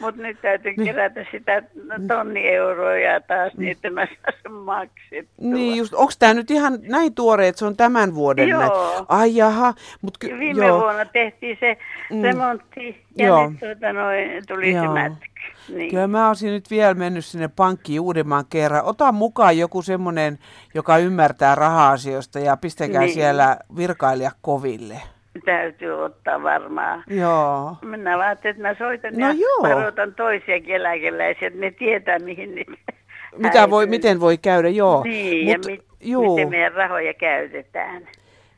Mutta 0.00 0.22
nyt 0.22 0.40
täytyy 0.42 0.74
kerätä 0.84 1.24
sitä 1.30 1.62
tonni 2.08 2.48
euroja 2.48 3.20
taas, 3.20 3.52
niin 3.56 3.72
että 3.72 3.90
mä 3.90 4.06
saan 4.06 4.54
maksettua. 4.54 5.50
Niin 5.54 5.76
just, 5.76 5.94
onko 5.94 6.12
tämä 6.18 6.34
nyt 6.34 6.50
ihan 6.50 6.78
näin 6.82 7.14
tuore, 7.14 7.48
että 7.48 7.58
se 7.58 7.64
on 7.64 7.76
tämän 7.76 8.14
vuoden? 8.14 8.48
Joo. 8.48 8.60
näin? 8.60 8.72
Ai 9.08 9.36
jaha, 9.36 9.74
mutta 10.02 10.18
ky- 10.18 10.38
Viime 10.38 10.66
joo. 10.66 10.80
vuonna 10.80 11.04
tehtiin 11.04 11.56
se 11.60 11.76
Mm. 12.10 12.22
remontti 12.22 13.04
ja 13.16 13.26
Joo. 13.26 13.50
nyt 13.50 13.60
tuota, 13.60 13.92
noin, 13.92 14.42
tuli 14.48 14.72
Joo. 14.72 14.82
se 14.84 14.88
mätky. 14.88 15.26
Niin. 15.74 15.90
Kyllä 15.90 16.06
mä 16.06 16.28
olisin 16.28 16.52
nyt 16.52 16.70
vielä 16.70 16.94
mennyt 16.94 17.24
sinne 17.24 17.48
pankkiin 17.56 18.00
uudemman 18.00 18.44
kerran. 18.50 18.84
Ota 18.84 19.12
mukaan 19.12 19.58
joku 19.58 19.82
semmoinen, 19.82 20.38
joka 20.74 20.98
ymmärtää 20.98 21.54
raha-asioista 21.54 22.38
ja 22.38 22.56
pistäkää 22.56 23.00
Niin. 23.02 23.14
siellä 23.14 23.56
virkailija 23.76 24.30
koville. 24.42 25.00
Täytyy 25.46 26.04
ottaa 26.04 26.42
varmaan. 26.42 27.04
Joo. 27.10 27.76
Minä 27.82 28.18
ajattelin, 28.18 28.56
että 28.56 28.68
mä 28.68 28.74
soitan 28.74 29.14
No 29.16 29.26
ja 29.28 29.32
joo. 29.32 29.62
varoitan 29.62 30.14
toisiakin 30.14 30.74
eläkeläisiä, 30.74 31.48
että 31.48 31.60
ne 31.60 31.70
tietää 31.70 32.18
mihin 32.18 32.54
niitä 32.54 32.72
Mitä 33.36 33.70
voi, 33.70 33.86
miten 33.86 34.20
voi 34.20 34.38
käydä, 34.38 34.68
joo. 34.68 35.02
Niin, 35.04 35.58
Mut, 35.58 35.64
ja 35.66 35.70
mi- 35.72 35.82
juu. 36.00 36.36
miten 36.36 36.50
meidän 36.50 36.72
rahoja 36.72 37.14
käytetään. 37.14 38.08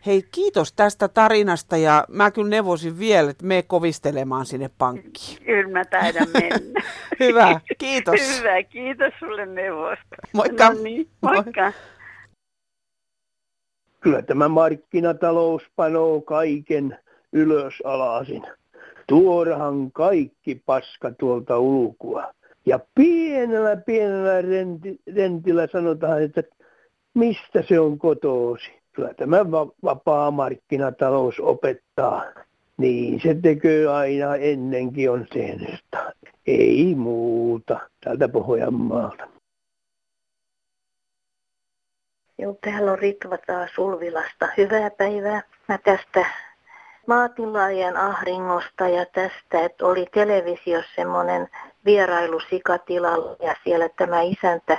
Hei, 0.07 0.23
kiitos 0.33 0.73
tästä 0.73 1.09
tarinasta 1.09 1.77
ja 1.77 2.05
mä 2.09 2.31
kyllä 2.31 2.49
neuvosin 2.49 2.99
vielä, 2.99 3.31
että 3.31 3.47
me 3.47 3.63
kovistelemaan 3.67 4.47
sinne 4.47 4.71
pankkiin. 4.79 5.43
Kyllä 5.47 5.71
mä 5.71 5.85
taidan 5.85 6.27
mennä. 6.41 6.83
Hyvä, 7.21 7.61
kiitos. 7.79 8.39
Hyvä, 8.39 8.63
kiitos 8.63 9.13
sulle 9.19 9.47
neuvosta. 9.47 10.17
Moikka. 10.33 10.71
No 10.71 10.83
niin, 10.83 11.09
moikka. 11.21 11.73
Kyllä 14.01 14.23
tämä 14.23 14.49
markkinatalous 14.49 15.63
panoo 15.77 16.21
kaiken 16.21 16.99
ylös 17.33 17.75
alasin. 17.85 18.43
Tuodahan 19.07 19.93
kaikki 19.93 20.63
paska 20.67 21.11
tuolta 21.11 21.59
ulkoa. 21.59 22.35
Ja 22.67 22.79
pienellä 22.95 23.77
pienellä 23.77 24.43
renti, 24.43 25.01
rentillä 25.15 25.67
sanotaan, 25.73 26.23
että 26.23 26.43
mistä 27.15 27.63
se 27.69 27.81
on 27.81 27.99
kotoosi. 27.99 28.71
Kyllä 28.93 29.15
tämä 29.15 29.51
va- 29.51 29.73
vapaa 29.83 30.31
markkinatalous 30.31 31.41
opettaa. 31.41 32.25
Niin 32.77 33.21
se 33.23 33.35
tekee 33.43 33.87
aina 33.87 34.37
ennenkin 34.37 35.11
on 35.11 35.27
tehnyt. 35.33 35.85
Ei 36.47 36.95
muuta 36.95 37.81
täältä 38.05 38.29
Pohjanmaalta. 38.29 39.40
Joo, 42.41 42.57
täällä 42.61 42.93
on 42.93 42.99
Ritva 42.99 43.39
taas 43.39 43.79
Ulvilasta. 43.79 44.49
Hyvää 44.57 44.91
päivää. 44.91 45.43
Mä 45.69 45.79
tästä 45.79 46.27
maatilaajien 47.07 47.97
ahringosta 47.97 48.89
ja 48.89 49.07
tästä, 49.07 49.65
että 49.65 49.87
oli 49.87 50.07
televisiossa 50.15 50.95
semmoinen 50.95 51.49
vierailu 51.85 52.41
sikatilalla 52.41 53.37
ja 53.43 53.55
siellä 53.65 53.89
tämä 53.89 54.21
isäntä 54.21 54.79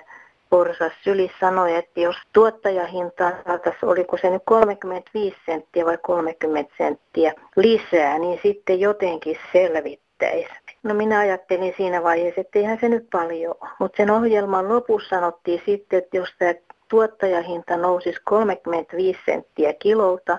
Porsas 0.49 0.93
Syli 1.03 1.31
sanoi, 1.39 1.75
että 1.75 1.99
jos 1.99 2.15
tuottajahinta 2.33 3.31
saataisiin, 3.47 3.89
oliko 3.89 4.17
se 4.17 4.29
nyt 4.29 4.43
35 4.45 5.37
senttiä 5.45 5.85
vai 5.85 5.97
30 5.97 6.73
senttiä 6.77 7.33
lisää, 7.55 8.19
niin 8.19 8.39
sitten 8.43 8.79
jotenkin 8.79 9.37
selvittäisi. 9.51 10.49
No 10.83 10.93
minä 10.93 11.19
ajattelin 11.19 11.73
siinä 11.77 12.03
vaiheessa, 12.03 12.41
että 12.41 12.59
eihän 12.59 12.77
se 12.81 12.89
nyt 12.89 13.07
paljon. 13.11 13.55
Mutta 13.79 13.97
sen 13.97 14.11
ohjelman 14.11 14.69
lopussa 14.69 15.09
sanottiin 15.09 15.61
sitten, 15.65 15.99
että 15.99 16.17
jos 16.17 16.29
tämä 16.39 16.53
tuottajahinta 16.91 17.77
nousisi 17.77 18.21
35 18.23 19.19
senttiä 19.25 19.73
kilolta, 19.73 20.37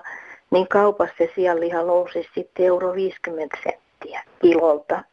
niin 0.51 0.67
kaupassa 0.67 1.23
sianliha 1.35 1.81
nousisi 1.81 2.29
sitten 2.35 2.65
euro 2.65 2.93
50 2.93 3.57
senttiä 3.63 4.23
kilolta. 4.41 5.03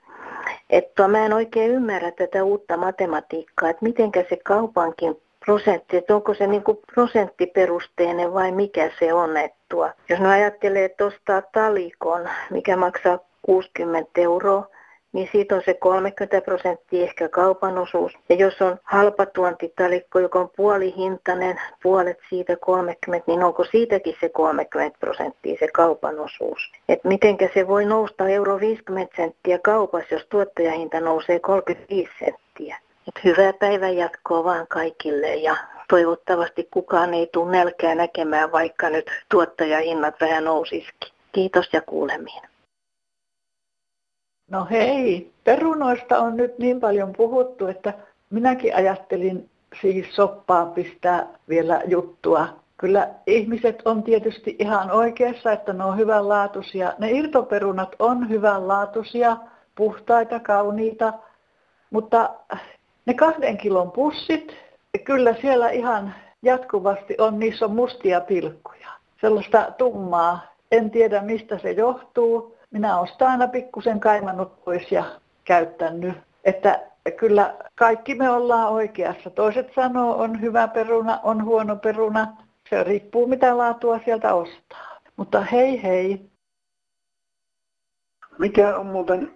Että 0.71 1.09
mä 1.09 1.27
en 1.27 1.33
oikein 1.33 1.71
ymmärrä 1.71 2.11
tätä 2.11 2.45
uutta 2.45 2.77
matematiikkaa, 2.77 3.71
että 3.71 3.85
mitenkä 3.85 4.25
se 4.29 4.37
kaupankin 4.45 5.21
prosentti, 5.45 5.97
että 5.97 6.15
onko 6.15 6.35
se 6.35 6.47
niin 6.47 6.63
prosenttiperusteinen 6.95 8.35
vai 8.35 8.53
mikä 8.53 8.91
se 8.99 9.13
on. 9.13 9.37
Että 9.37 9.59
tuo, 9.69 9.91
jos 10.09 10.21
ne 10.21 10.29
ajattelee, 10.29 10.85
että 10.85 11.05
ostaa 11.05 11.43
talikon, 11.53 12.29
mikä 12.51 12.77
maksaa 12.77 13.19
60 13.43 14.21
euroa, 14.21 14.67
niin 15.13 15.29
siitä 15.33 15.55
on 15.55 15.63
se 15.65 15.75
30 15.75 16.41
prosenttia 16.41 17.03
ehkä 17.03 17.29
kaupan 17.29 17.79
osuus. 17.79 18.13
Ja 18.29 18.37
jos 18.37 18.63
on 18.63 18.79
halpa 18.85 19.27
tuontitalikko, 19.27 20.19
joka 20.19 20.41
on 20.41 20.51
puolihintainen, 20.57 21.61
puolet 21.83 22.19
siitä 22.29 22.57
30, 22.57 23.25
niin 23.27 23.43
onko 23.43 23.65
siitäkin 23.65 24.17
se 24.21 24.29
30 24.29 24.99
prosenttia 24.99 25.57
se 25.61 25.69
kaupan 25.69 26.21
osuus? 26.21 26.73
Että 26.89 27.09
mitenkä 27.09 27.49
se 27.55 27.69
voi 27.69 27.85
nousta 27.85 28.29
euro 28.29 28.61
50 28.61 29.17
senttiä 29.17 29.59
kaupassa, 29.59 30.15
jos 30.15 30.27
tuottajahinta 30.29 31.01
nousee 31.01 31.39
35 31.39 32.11
senttiä? 32.19 32.77
Et 33.09 33.25
hyvää 33.25 33.53
päivän 33.53 33.97
jatkoa 33.97 34.45
vaan 34.45 34.67
kaikille 34.67 35.35
ja 35.35 35.57
toivottavasti 35.89 36.69
kukaan 36.71 37.15
ei 37.15 37.29
tule 37.33 37.51
nälkää 37.51 37.95
näkemään, 37.95 38.53
vaikka 38.53 38.91
nyt 38.91 39.11
tuottajahinnat 39.29 40.15
vähän 40.21 40.45
nousisikin. 40.45 41.13
Kiitos 41.33 41.69
ja 41.73 41.81
kuulemiin. 41.81 42.43
No 44.51 44.67
hei, 44.71 45.33
perunoista 45.45 46.19
on 46.19 46.37
nyt 46.37 46.59
niin 46.59 46.81
paljon 46.81 47.13
puhuttu, 47.17 47.67
että 47.67 47.95
minäkin 48.31 48.77
ajattelin 48.77 49.49
siihen 49.81 50.11
soppaan 50.13 50.73
pistää 50.73 51.27
vielä 51.49 51.83
juttua. 51.87 52.49
Kyllä 52.79 53.09
ihmiset 53.27 53.83
on 53.85 54.03
tietysti 54.03 54.57
ihan 54.59 54.91
oikeassa, 54.91 55.53
että 55.53 55.73
ne 55.73 55.85
on 55.85 55.99
hyvänlaatuisia. 55.99 56.93
Ne 56.99 57.11
irtoperunat 57.11 57.97
on 57.99 58.29
hyvänlaatuisia, 58.29 59.37
puhtaita, 59.75 60.41
kauniita, 60.41 61.13
mutta 61.91 62.31
ne 63.07 63.15
kahden 63.15 63.59
kilon 63.59 63.91
pussit, 63.91 64.57
kyllä 65.05 65.35
siellä 65.41 65.71
ihan 65.71 66.15
jatkuvasti 66.43 67.15
on, 67.19 67.39
niissä 67.39 67.65
on 67.65 67.75
mustia 67.75 68.21
pilkkuja. 68.21 68.89
Sellaista 69.21 69.73
tummaa, 69.79 70.41
en 70.73 70.91
tiedä 70.91 71.23
mistä 71.23 71.59
se 71.59 71.71
johtuu. 71.71 72.60
Minä 72.71 72.99
olen 72.99 73.09
sitä 73.09 73.29
aina 73.29 73.49
pikkusen 73.49 74.01
kaimannut 74.01 74.65
pois 74.65 74.93
ja 74.93 75.05
käyttänyt. 75.45 76.15
Että 76.45 76.81
kyllä 77.17 77.55
kaikki 77.75 78.15
me 78.15 78.31
ollaan 78.31 78.73
oikeassa. 78.73 79.31
Toiset 79.31 79.75
sanoo, 79.75 80.17
on 80.17 80.41
hyvä 80.41 80.69
peruna, 80.69 81.21
on 81.23 81.45
huono 81.45 81.77
peruna. 81.77 82.37
Se 82.71 82.85
riippuu 82.85 83.27
mitä 83.27 83.59
laatua 83.59 84.01
sieltä 84.05 84.35
ostaa. 84.35 85.01
Mutta 85.17 85.41
hei 85.41 85.83
hei. 85.83 86.31
Mikä 88.39 88.77
on 88.77 88.87
muuten 88.87 89.31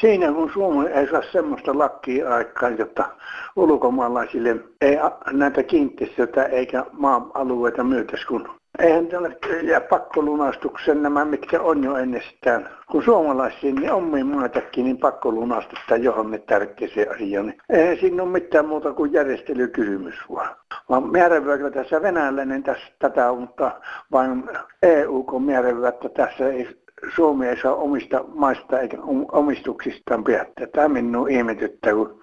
siinä, 0.00 0.32
kun 0.32 0.50
Suomi 0.52 0.86
ei 0.88 1.10
saa 1.10 1.22
semmoista 1.32 1.78
lakkia 1.78 2.34
aikaan, 2.34 2.78
jotta 2.78 3.08
ulkomaalaisille 3.56 4.56
ei 4.80 4.96
näitä 5.32 5.62
kiinteistöitä 5.62 6.44
eikä 6.44 6.84
maa-alueita 6.92 7.84
myytäisi, 7.84 8.26
kun 8.26 8.55
eihän 8.78 9.06
tälle 9.06 9.36
ja 9.62 9.80
pakkolunastuksen 9.80 11.02
nämä, 11.02 11.24
mitkä 11.24 11.60
on 11.60 11.84
jo 11.84 11.96
ennestään. 11.96 12.68
Kun 12.90 13.02
suomalaisiin, 13.02 13.74
niin 13.74 13.92
omiin 13.92 14.26
maitakin, 14.26 14.84
niin 14.84 14.98
pakkolunastetaan 14.98 16.02
johonkin 16.02 16.42
tärkeäseen 16.42 17.10
asiaan. 17.14 17.46
Niin 17.46 17.58
eihän 17.70 17.96
siinä 17.96 18.22
ole 18.22 18.30
mitään 18.30 18.66
muuta 18.66 18.92
kuin 18.92 19.12
järjestelykysymys 19.12 20.14
vaan. 20.34 20.56
Vaan 20.88 21.10
määrääväkö 21.10 21.70
tässä 21.70 22.02
venäläinen 22.02 22.62
tässä 22.62 22.86
tätä, 22.98 23.32
mutta 23.32 23.80
vain 24.12 24.44
EU, 24.82 25.22
kun 25.22 25.42
määräävä, 25.42 25.88
että 25.88 26.08
tässä 26.08 26.48
ei 26.48 26.86
Suomi 27.14 27.48
ei 27.48 27.56
saa 27.56 27.74
omista 27.74 28.24
maista 28.28 28.80
eikä 28.80 28.96
om- 28.96 29.26
omistuksistaan 29.32 30.24
päättää. 30.24 30.66
Tämä 30.66 30.88
minun 30.88 31.30
ihmetyttää, 31.30 31.94
kun 31.94 32.20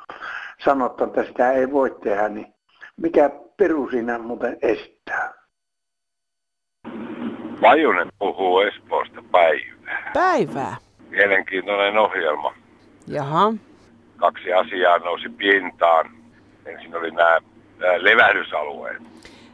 sanotaan, 0.65 1.09
että 1.09 1.23
sitä 1.23 1.51
ei 1.51 1.71
voi 1.71 1.95
tehdä, 2.03 2.29
niin 2.29 2.53
mikä 2.97 3.29
perusina 3.57 4.17
muuten 4.17 4.57
estää. 4.61 5.42
Vajunen 7.63 8.07
puhuu 8.19 8.59
Espoosta 8.59 9.23
päivää. 9.31 10.11
Päivää. 10.13 10.75
Mielenkiintoinen 11.09 11.97
ohjelma. 11.97 12.53
Jaha. 13.07 13.53
Kaksi 14.17 14.53
asiaa 14.53 14.97
nousi 14.97 15.29
pintaan. 15.29 16.11
Ensin 16.65 16.95
oli 16.95 17.11
nämä, 17.11 17.37
nämä 17.79 18.03
levähdysalueet. 18.03 19.01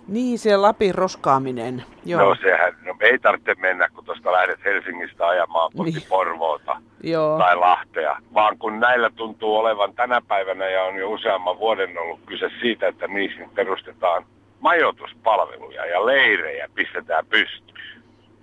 Niin, 0.08 0.40
se 0.40 0.58
Lapin 0.58 0.96
roskaaminen. 0.96 1.84
Joo. 2.06 2.22
No 2.22 2.36
sehän, 2.36 2.74
no 2.86 2.96
ei 3.00 3.20
tarvitse 3.20 3.56
mennä, 3.56 3.90
kun 3.90 4.06
tuosta 4.06 4.32
lähdet 4.32 4.60
Helsingistä 4.66 5.28
ajamaan 5.28 5.72
kohti 5.78 5.92
niin. 5.92 6.04
Porvoota 6.10 6.82
Joo. 7.04 7.38
tai 7.38 7.56
Lahtea. 7.56 8.18
Vaan 8.34 8.58
kun 8.58 8.80
näillä 8.80 9.10
tuntuu 9.10 9.56
olevan 9.56 9.94
tänä 9.94 10.22
päivänä 10.28 10.66
ja 10.70 10.84
on 10.84 10.96
jo 10.96 11.10
useamman 11.10 11.60
vuoden 11.60 11.98
ollut 11.98 12.20
kyse 12.26 12.50
siitä, 12.62 12.88
että 12.88 13.08
niihin 13.08 13.50
perustetaan 13.56 14.26
majoituspalveluja 14.60 15.86
ja 15.86 16.06
leirejä 16.06 16.70
pistetään 16.76 17.26
pystyyn. 17.26 17.79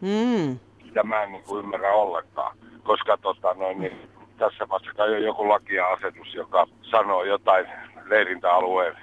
Mm. 0.01 0.59
Sitä 0.87 1.03
mä 1.03 1.23
en 1.23 1.33
niin 1.33 1.45
kuin 1.45 1.65
ymmärrä 1.65 1.93
ollenkaan, 1.93 2.57
koska 2.83 3.17
tota, 3.17 3.55
noin, 3.55 3.81
niin, 3.81 3.97
tässä 4.39 4.67
maassa 4.67 4.91
kai 4.97 5.15
on 5.15 5.23
joku 5.23 5.49
laki 5.49 5.75
ja 5.75 5.87
asetus, 5.89 6.35
joka 6.35 6.67
sanoo 6.83 7.25
jotain 7.25 7.67
leirintäalueen 8.07 8.97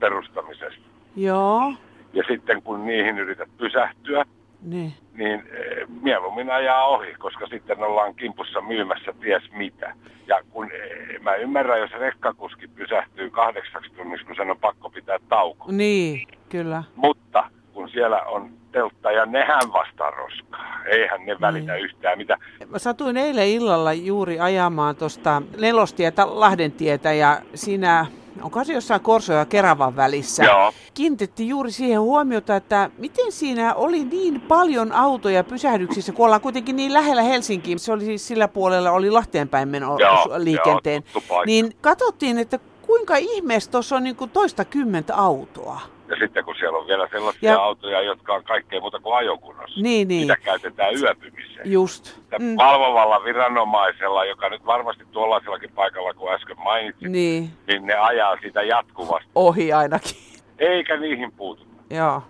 perustamisesta. 0.00 0.80
Joo. 1.16 1.72
Ja 2.12 2.22
sitten 2.28 2.62
kun 2.62 2.86
niihin 2.86 3.18
yrität 3.18 3.48
pysähtyä, 3.58 4.24
Niin. 4.62 4.92
niin 5.14 5.40
eh, 5.52 5.86
mieluummin 6.02 6.50
ajaa 6.50 6.86
ohi, 6.86 7.14
koska 7.18 7.46
sitten 7.46 7.78
ollaan 7.82 8.14
kimpussa 8.14 8.60
myymässä 8.60 9.12
ties 9.20 9.42
mitä. 9.52 9.94
Ja 10.26 10.40
kun 10.50 10.70
eh, 10.72 11.20
mä 11.20 11.34
ymmärrän, 11.34 11.80
jos 11.80 11.90
rekkakuski 11.90 12.68
pysähtyy 12.68 13.30
kahdeksaksi 13.30 13.90
tunniksi, 13.96 14.26
kun 14.26 14.36
sen 14.36 14.50
on 14.50 14.58
pakko 14.60 14.90
pitää 14.90 15.18
tauko. 15.28 15.64
Niin, 15.72 16.28
kyllä. 16.48 16.82
Mutta 16.96 17.50
kun 17.88 17.92
siellä 17.94 18.22
on 18.22 18.50
teltta 18.72 19.12
ja 19.12 19.26
nehän 19.26 19.72
vastaa 19.72 20.10
roskaa, 20.10 20.84
eihän 20.86 21.26
ne 21.26 21.36
välitä 21.40 21.76
yhtään 21.76 22.18
mitä. 22.18 22.36
Mä 22.66 22.78
satuin 22.78 23.16
eilen 23.16 23.48
illalla 23.48 23.92
juuri 23.92 24.40
ajamaan 24.40 24.96
tuosta 24.96 25.42
nelostietä 25.60 26.40
Lahdentietä 26.40 27.12
ja 27.12 27.40
siinä 27.54 28.06
onko 28.42 28.64
se 28.64 28.72
jossain 28.72 29.00
Korso 29.00 29.32
ja 29.32 29.44
Keravan 29.44 29.96
välissä. 29.96 30.44
Joo. 30.44 30.72
Kiinnitettiin 30.94 31.48
juuri 31.48 31.70
siihen 31.70 32.00
huomiota, 32.00 32.56
että 32.56 32.90
miten 32.98 33.32
siinä 33.32 33.74
oli 33.74 34.04
niin 34.04 34.40
paljon 34.40 34.92
autoja 34.92 35.44
pysähdyksissä, 35.44 36.12
kun 36.12 36.24
ollaan 36.24 36.40
kuitenkin 36.40 36.76
niin 36.76 36.92
lähellä 36.92 37.22
Helsinkiä. 37.22 37.78
Se 37.78 37.92
oli 37.92 38.04
siis 38.04 38.28
sillä 38.28 38.48
puolella, 38.48 38.90
oli 38.90 39.10
Lahteen 39.10 39.48
päin 39.48 39.68
meno 39.68 39.98
Joo, 39.98 40.30
liikenteen. 40.36 41.02
paikka. 41.14 41.44
niin 41.46 41.72
katsottiin, 41.80 42.38
että 42.38 42.58
kuinka 42.82 43.16
ihmeessä 43.16 43.70
tuossa 43.70 43.96
on 43.96 44.02
niin 44.04 44.16
kuin 44.16 44.30
toista 44.30 44.64
kymmentä 44.64 45.16
autoa. 45.16 45.80
Ja 46.08 46.16
sitten 46.20 46.44
kun 46.44 46.54
siellä 46.58 46.78
on 46.78 46.86
vielä 46.86 47.08
sellaisia 47.10 47.50
Ja- 47.52 47.62
autoja, 47.62 48.02
jotka 48.02 48.34
on 48.34 48.44
kaikkea 48.44 48.80
muuta 48.80 49.00
kuin 49.00 49.16
ajokunnossa. 49.16 49.80
Niin, 49.80 50.08
niin. 50.08 50.20
Mitä 50.20 50.36
käytetään 50.36 50.94
yöpymiseen. 51.00 51.72
Just. 51.72 52.20
Mm. 52.38 52.56
Valvovalla 52.56 53.24
viranomaisella, 53.24 54.24
joka 54.24 54.48
nyt 54.48 54.66
varmasti 54.66 55.04
tuollaisellakin 55.12 55.70
paikalla 55.74 56.14
kuin 56.14 56.32
äsken 56.34 56.56
mainitsin, 56.64 57.12
Niin, 57.12 57.50
niin 57.66 57.86
ne 57.86 57.94
ajaa 57.94 58.36
sitä 58.42 58.62
jatkuvasti. 58.62 59.30
ohi 59.34 59.72
ainakin. 59.72 60.16
Eikä 60.58 60.96
niihin 60.96 61.32
puututa. 61.32 61.70
Joo. 61.90 62.22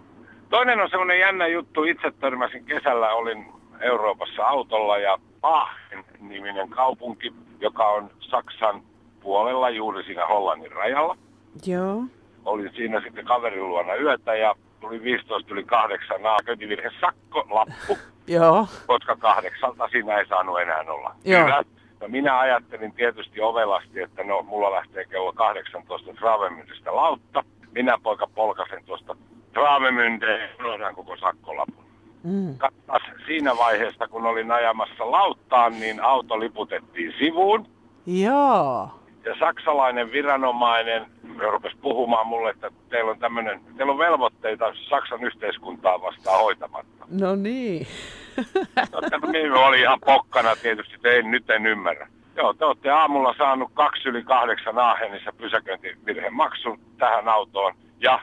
Toinen 0.50 0.80
on 0.80 0.90
semmoinen 0.90 1.18
jännä 1.20 1.46
juttu. 1.46 1.84
Itse 1.84 2.10
törmäsin 2.20 2.64
kesällä, 2.64 3.10
olin 3.10 3.46
Euroopassa 3.80 4.42
autolla 4.46 4.98
ja 4.98 5.18
Aachen 5.42 6.04
niminen 6.20 6.68
kaupunki, 6.68 7.32
joka 7.60 7.88
on 7.88 8.10
Saksan 8.20 8.82
puolella 9.20 9.70
juuri 9.70 10.04
siinä 10.04 10.26
Hollannin 10.26 10.72
rajalla. 10.72 11.16
Joo. 11.66 12.02
Olin 12.48 12.70
siinä 12.76 13.00
sitten 13.00 13.24
kaverin 13.24 13.68
luona 13.68 13.94
yötä 13.94 14.34
ja 14.34 14.54
tuli 14.80 15.02
15 15.02 15.54
yli 15.54 15.64
kahdeksan 15.64 16.20
köytivirhe 16.44 16.90
sakko, 17.00 17.46
lappu, 17.50 17.98
Joo. 18.36 18.66
koska 18.86 19.16
kahdeksalta 19.16 19.88
siinä 19.88 20.16
ei 20.18 20.26
saanut 20.26 20.60
enää 20.60 20.84
olla. 20.88 21.14
Joo. 21.24 21.48
No 22.00 22.08
minä 22.08 22.38
ajattelin 22.38 22.92
tietysti 22.92 23.40
ovelasti, 23.40 24.00
että 24.00 24.24
no 24.24 24.42
mulla 24.42 24.72
lähtee 24.72 25.04
kello 25.04 25.32
18 25.32 26.14
Travemyndistä 26.14 26.96
lautta. 26.96 27.44
Minä 27.72 27.98
poika 28.02 28.26
polkasen 28.34 28.84
tuosta 28.84 29.16
Travemyndeen, 29.52 30.50
unohdan 30.60 30.94
koko 30.94 31.16
sakkolapun. 31.16 31.84
Mm. 32.22 32.58
Kattas 32.58 33.02
siinä 33.26 33.56
vaiheessa, 33.56 34.08
kun 34.08 34.26
olin 34.26 34.50
ajamassa 34.52 35.10
lauttaan, 35.10 35.80
niin 35.80 36.00
auto 36.04 36.40
liputettiin 36.40 37.14
sivuun. 37.18 37.66
Joo. 38.06 38.90
Ja 39.28 39.34
saksalainen 39.38 40.12
viranomainen 40.12 41.06
rupesi 41.38 41.76
puhumaan 41.76 42.26
mulle, 42.26 42.50
että 42.50 42.70
teillä 42.88 43.10
on 43.10 43.18
tämmöinen, 43.18 43.60
teillä 43.76 43.92
on 43.92 43.98
velvoitteita 43.98 44.74
Saksan 44.88 45.24
yhteiskuntaa 45.24 46.02
vastaan 46.02 46.40
hoitamatta. 46.40 47.06
No 47.10 47.36
niin. 47.36 47.86
No, 48.92 49.28
minä 49.32 49.58
oli 49.58 49.80
ihan 49.80 49.98
pokkana 50.06 50.56
tietysti, 50.56 50.94
että 50.94 51.08
ei, 51.08 51.22
nyt 51.22 51.50
en 51.50 51.66
ymmärrä. 51.66 52.08
Joo, 52.36 52.54
te 52.54 52.64
olette 52.64 52.90
aamulla 52.90 53.34
saanut 53.38 53.70
kaksi 53.74 54.08
yli 54.08 54.22
kahdeksan 54.22 54.78
Aahenissa 54.78 55.32
pysäköintivirhemaksun 55.32 56.80
tähän 56.98 57.28
autoon. 57.28 57.74
Ja, 58.00 58.20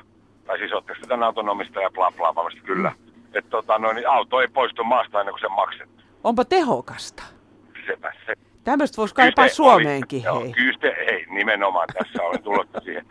tai 0.48 0.58
siis 0.58 0.74
oletteko 0.74 1.00
te 1.02 1.08
tämän 1.08 1.24
auton 1.24 1.50
omistaja, 1.50 1.90
bla 1.92 2.12
bla, 2.18 2.36
varmasti 2.36 2.62
kyllä. 2.62 2.92
Että 3.34 3.50
tota, 3.50 3.80
no, 3.80 3.94
niin 3.94 4.10
auto 4.10 4.42
ei 4.42 4.48
poistu 4.48 4.84
maasta 4.84 5.20
ennen 5.20 5.34
kuin 5.34 5.42
se 5.42 5.48
maksettu. 5.48 6.04
Onpa 6.24 6.46
tehokasta. 6.46 7.24
Sepä 7.88 8.14
se. 8.26 8.45
Tämmöistä 8.66 8.98
voisi 8.98 9.16
kaipaa 9.16 9.46
Kyse 9.46 9.56
Suomeenkin, 9.56 10.30
oli, 10.30 10.40
hei. 10.44 10.46
Joo, 10.48 10.54
kyse, 10.56 10.88
ei, 10.88 11.26
nimenomaan 11.30 11.88
tässä 11.94 12.24
olen 12.24 12.44
tullut 12.44 12.68
siihen. 12.84 13.06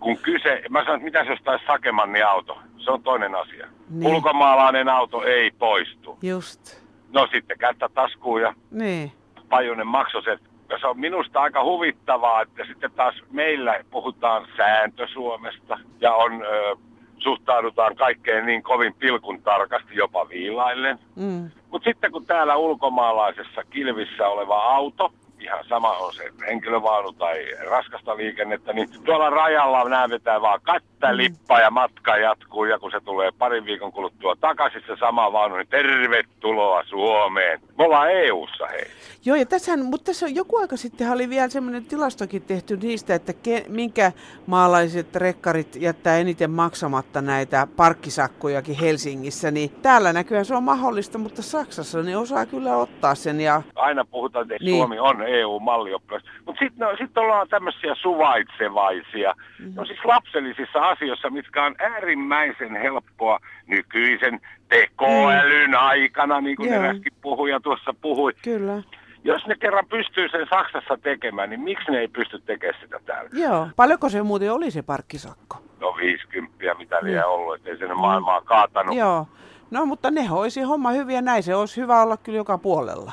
Kun 0.00 0.18
kyse, 0.18 0.62
mä 0.70 0.80
sanon, 0.84 0.94
että 0.96 1.04
mitä 1.04 1.18
jos 1.32 1.40
taisi 1.44 1.64
Sakemanni 1.66 2.22
auto, 2.22 2.58
se 2.78 2.90
on 2.90 3.02
toinen 3.02 3.34
asia. 3.34 3.66
Niin. 3.90 4.14
Ulkomaalainen 4.14 4.88
auto 4.88 5.22
ei 5.24 5.50
poistu. 5.50 6.18
Just. 6.22 6.82
No 7.12 7.28
sitten 7.32 7.58
kättä 7.58 7.88
taskuun 7.94 8.40
ja 8.42 8.54
Niin. 8.70 9.12
Pajunen 9.48 9.86
maksoi 9.86 10.22
sen. 10.22 10.38
Ja 10.68 10.78
se 10.78 10.86
on 10.86 11.00
minusta 11.00 11.40
aika 11.40 11.64
huvittavaa, 11.64 12.42
että 12.42 12.64
sitten 12.64 12.90
taas 12.92 13.14
meillä 13.30 13.84
puhutaan 13.90 14.46
sääntö 14.56 15.06
Suomesta 15.12 15.78
ja 16.00 16.14
on, 16.14 16.42
ö, 16.42 16.76
suhtaudutaan 17.22 17.96
kaikkeen 17.96 18.46
niin 18.46 18.62
kovin 18.62 18.94
pilkun 18.94 19.42
tarkasti, 19.42 19.96
jopa 19.96 20.28
viilaillen. 20.28 20.98
Mm. 21.16 21.50
Mutta 21.70 21.90
sitten 21.90 22.12
kun 22.12 22.26
täällä 22.26 22.56
ulkomaalaisessa 22.56 23.64
kilvissä 23.70 24.28
oleva 24.28 24.62
auto, 24.62 25.12
ihan 25.42 25.64
sama 25.68 25.92
on 25.92 26.14
se 26.14 26.32
henkilövaunu 26.46 27.12
tai 27.12 27.46
raskasta 27.70 28.16
liikennettä, 28.16 28.72
niin 28.72 28.88
tuolla 29.04 29.30
rajalla 29.30 29.88
nämä 29.88 30.08
vetää 30.10 30.40
vaan 30.40 30.60
kättä, 30.66 31.16
lippaa 31.16 31.60
ja 31.60 31.70
matka 31.70 32.16
jatkuu. 32.16 32.64
Ja 32.64 32.78
kun 32.78 32.90
se 32.90 33.00
tulee 33.00 33.30
parin 33.38 33.64
viikon 33.64 33.92
kuluttua 33.92 34.36
takaisin 34.40 34.82
se 34.86 34.96
sama 35.00 35.32
vaunu, 35.32 35.56
niin 35.56 35.68
tervetuloa 35.68 36.84
Suomeen. 36.84 37.60
Me 37.78 37.84
ollaan 37.84 38.10
EU-ssa 38.10 38.66
hei. 38.66 38.86
Joo, 39.24 39.36
ja 39.36 39.46
tässä, 39.46 39.76
mutta 39.76 40.04
tässä 40.04 40.26
on 40.26 40.34
joku 40.34 40.56
aika 40.56 40.76
sitten 40.76 41.10
oli 41.10 41.30
vielä 41.30 41.48
semmoinen 41.48 41.84
tilastokin 41.84 42.42
tehty 42.42 42.76
niistä, 42.76 43.14
että 43.14 43.32
ke, 43.32 43.64
minkä 43.68 44.12
maalaiset 44.46 45.16
rekkarit 45.16 45.76
jättää 45.76 46.18
eniten 46.18 46.50
maksamatta 46.50 47.22
näitä 47.22 47.66
parkkisakkojakin 47.76 48.78
Helsingissä, 48.80 49.50
niin 49.50 49.70
täällä 49.82 50.12
näkyy 50.12 50.44
se 50.44 50.54
on 50.54 50.62
mahdollista, 50.62 51.18
mutta 51.18 51.42
Saksassa 51.42 52.02
ne 52.02 52.16
osaa 52.16 52.46
kyllä 52.46 52.76
ottaa 52.76 53.14
sen 53.14 53.40
ja 53.40 53.62
Aina 53.74 54.04
puhutaan, 54.04 54.42
että 54.42 54.64
niin. 54.64 54.76
Suomi 54.76 54.98
on 54.98 55.22
EU-mallioppilas. 55.40 56.22
Mutta 56.46 56.58
sitten 56.64 56.78
no, 56.88 56.96
sit 56.96 57.18
ollaan 57.18 57.48
tämmöisiä 57.48 57.94
suvaitsevaisia. 57.94 59.34
Mm. 59.58 59.72
No 59.74 59.84
siis 59.84 60.04
lapsellisissa 60.04 60.78
asioissa, 60.88 61.30
mitkä 61.30 61.64
on 61.64 61.74
äärimmäisen 61.78 62.76
helppoa 62.76 63.38
nykyisen 63.66 64.40
tekoälyn 64.68 65.70
mm. 65.70 65.76
aikana, 65.78 66.40
niin 66.40 66.56
kuin 66.56 66.72
eräskin 66.72 67.12
puhuja 67.22 67.60
tuossa 67.60 67.94
puhui. 68.00 68.32
kyllä. 68.44 68.82
Jos 69.24 69.46
ne 69.46 69.54
kerran 69.60 69.86
pystyy 69.86 70.28
sen 70.28 70.46
Saksassa 70.50 70.98
tekemään, 71.02 71.50
niin 71.50 71.60
miksi 71.60 71.90
ne 71.90 71.98
ei 71.98 72.08
pysty 72.08 72.38
tekemään 72.46 72.80
sitä 72.82 73.00
täällä? 73.06 73.30
Joo. 73.32 73.68
Paljonko 73.76 74.08
se 74.08 74.22
muuten 74.22 74.52
oli 74.52 74.70
se 74.70 74.82
parkkisakko? 74.82 75.56
No 75.80 75.96
50, 75.96 76.74
mitä 76.78 76.96
Niin. 76.96 77.04
liian 77.06 77.28
ollut, 77.28 77.54
ettei 77.54 77.76
se 77.78 77.86
nyt 77.88 77.96
maailmaa 77.96 78.40
kaatanut. 78.40 78.96
Joo. 78.96 79.26
No 79.70 79.86
mutta 79.86 80.10
ne 80.10 80.24
hoisi 80.26 80.60
homma 80.62 80.90
hyvin 80.90 81.14
ja 81.14 81.22
näin 81.22 81.42
se 81.42 81.54
olisi 81.54 81.80
hyvä 81.80 82.02
olla 82.02 82.16
kyllä 82.16 82.36
joka 82.36 82.58
puolella. 82.58 83.12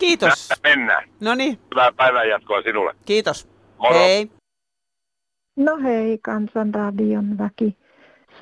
Kiitos. 0.00 0.28
Tästä 0.28 0.68
mennään. 0.68 1.08
No 1.20 1.34
niin, 1.34 1.58
Hyvää 1.70 1.92
päivän 1.92 2.28
jatkoa 2.28 2.62
sinulle. 2.62 2.94
kiitos. 3.04 3.48
Moro. 3.78 3.94
Hei. 3.94 4.30
No 5.56 5.76
hei, 5.82 6.18
Kansanradion 6.22 7.38
väki. 7.38 7.76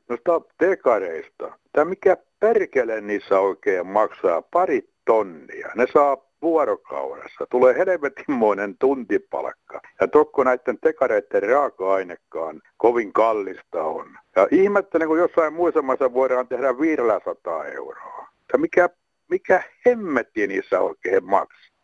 Noista 0.09 0.41
tekareista. 0.59 1.59
Tämä 1.73 1.85
mikä 1.85 2.17
perkele 2.41 3.01
niissä 3.01 3.41
oikein 3.41 3.87
maksaa 3.87 4.43
pari 4.43 4.89
tonnia. 5.05 5.69
Ne 5.75 5.87
saa 5.93 6.26
vuorokaudessa. 6.43 7.47
Tulee 7.51 7.79
helvetinmoinen 7.79 8.79
tuntipalkka. 8.79 9.81
Ja 10.01 10.09
tokko 10.09 10.45
näiden 10.45 10.79
tekareiden 10.81 11.43
raaka-ainekaan 11.43 12.63
kovin 12.77 13.13
kallista 13.13 13.83
on. 13.83 14.19
Ja 14.37 14.49
ihmettelen, 14.51 15.09
kun 15.09 15.19
jossain 15.19 15.53
muissa 15.53 15.83
maissa 15.83 16.13
voidaan 16.13 16.49
tehdä 16.49 16.79
500 16.79 17.65
euroa. 17.65 18.29
Ja 18.53 18.59
mikä, 18.59 18.89
mikä 19.31 19.63
hemmetti 19.87 20.47
niissä 20.47 20.81
oikein 20.81 21.25
maksaa? 21.25 21.77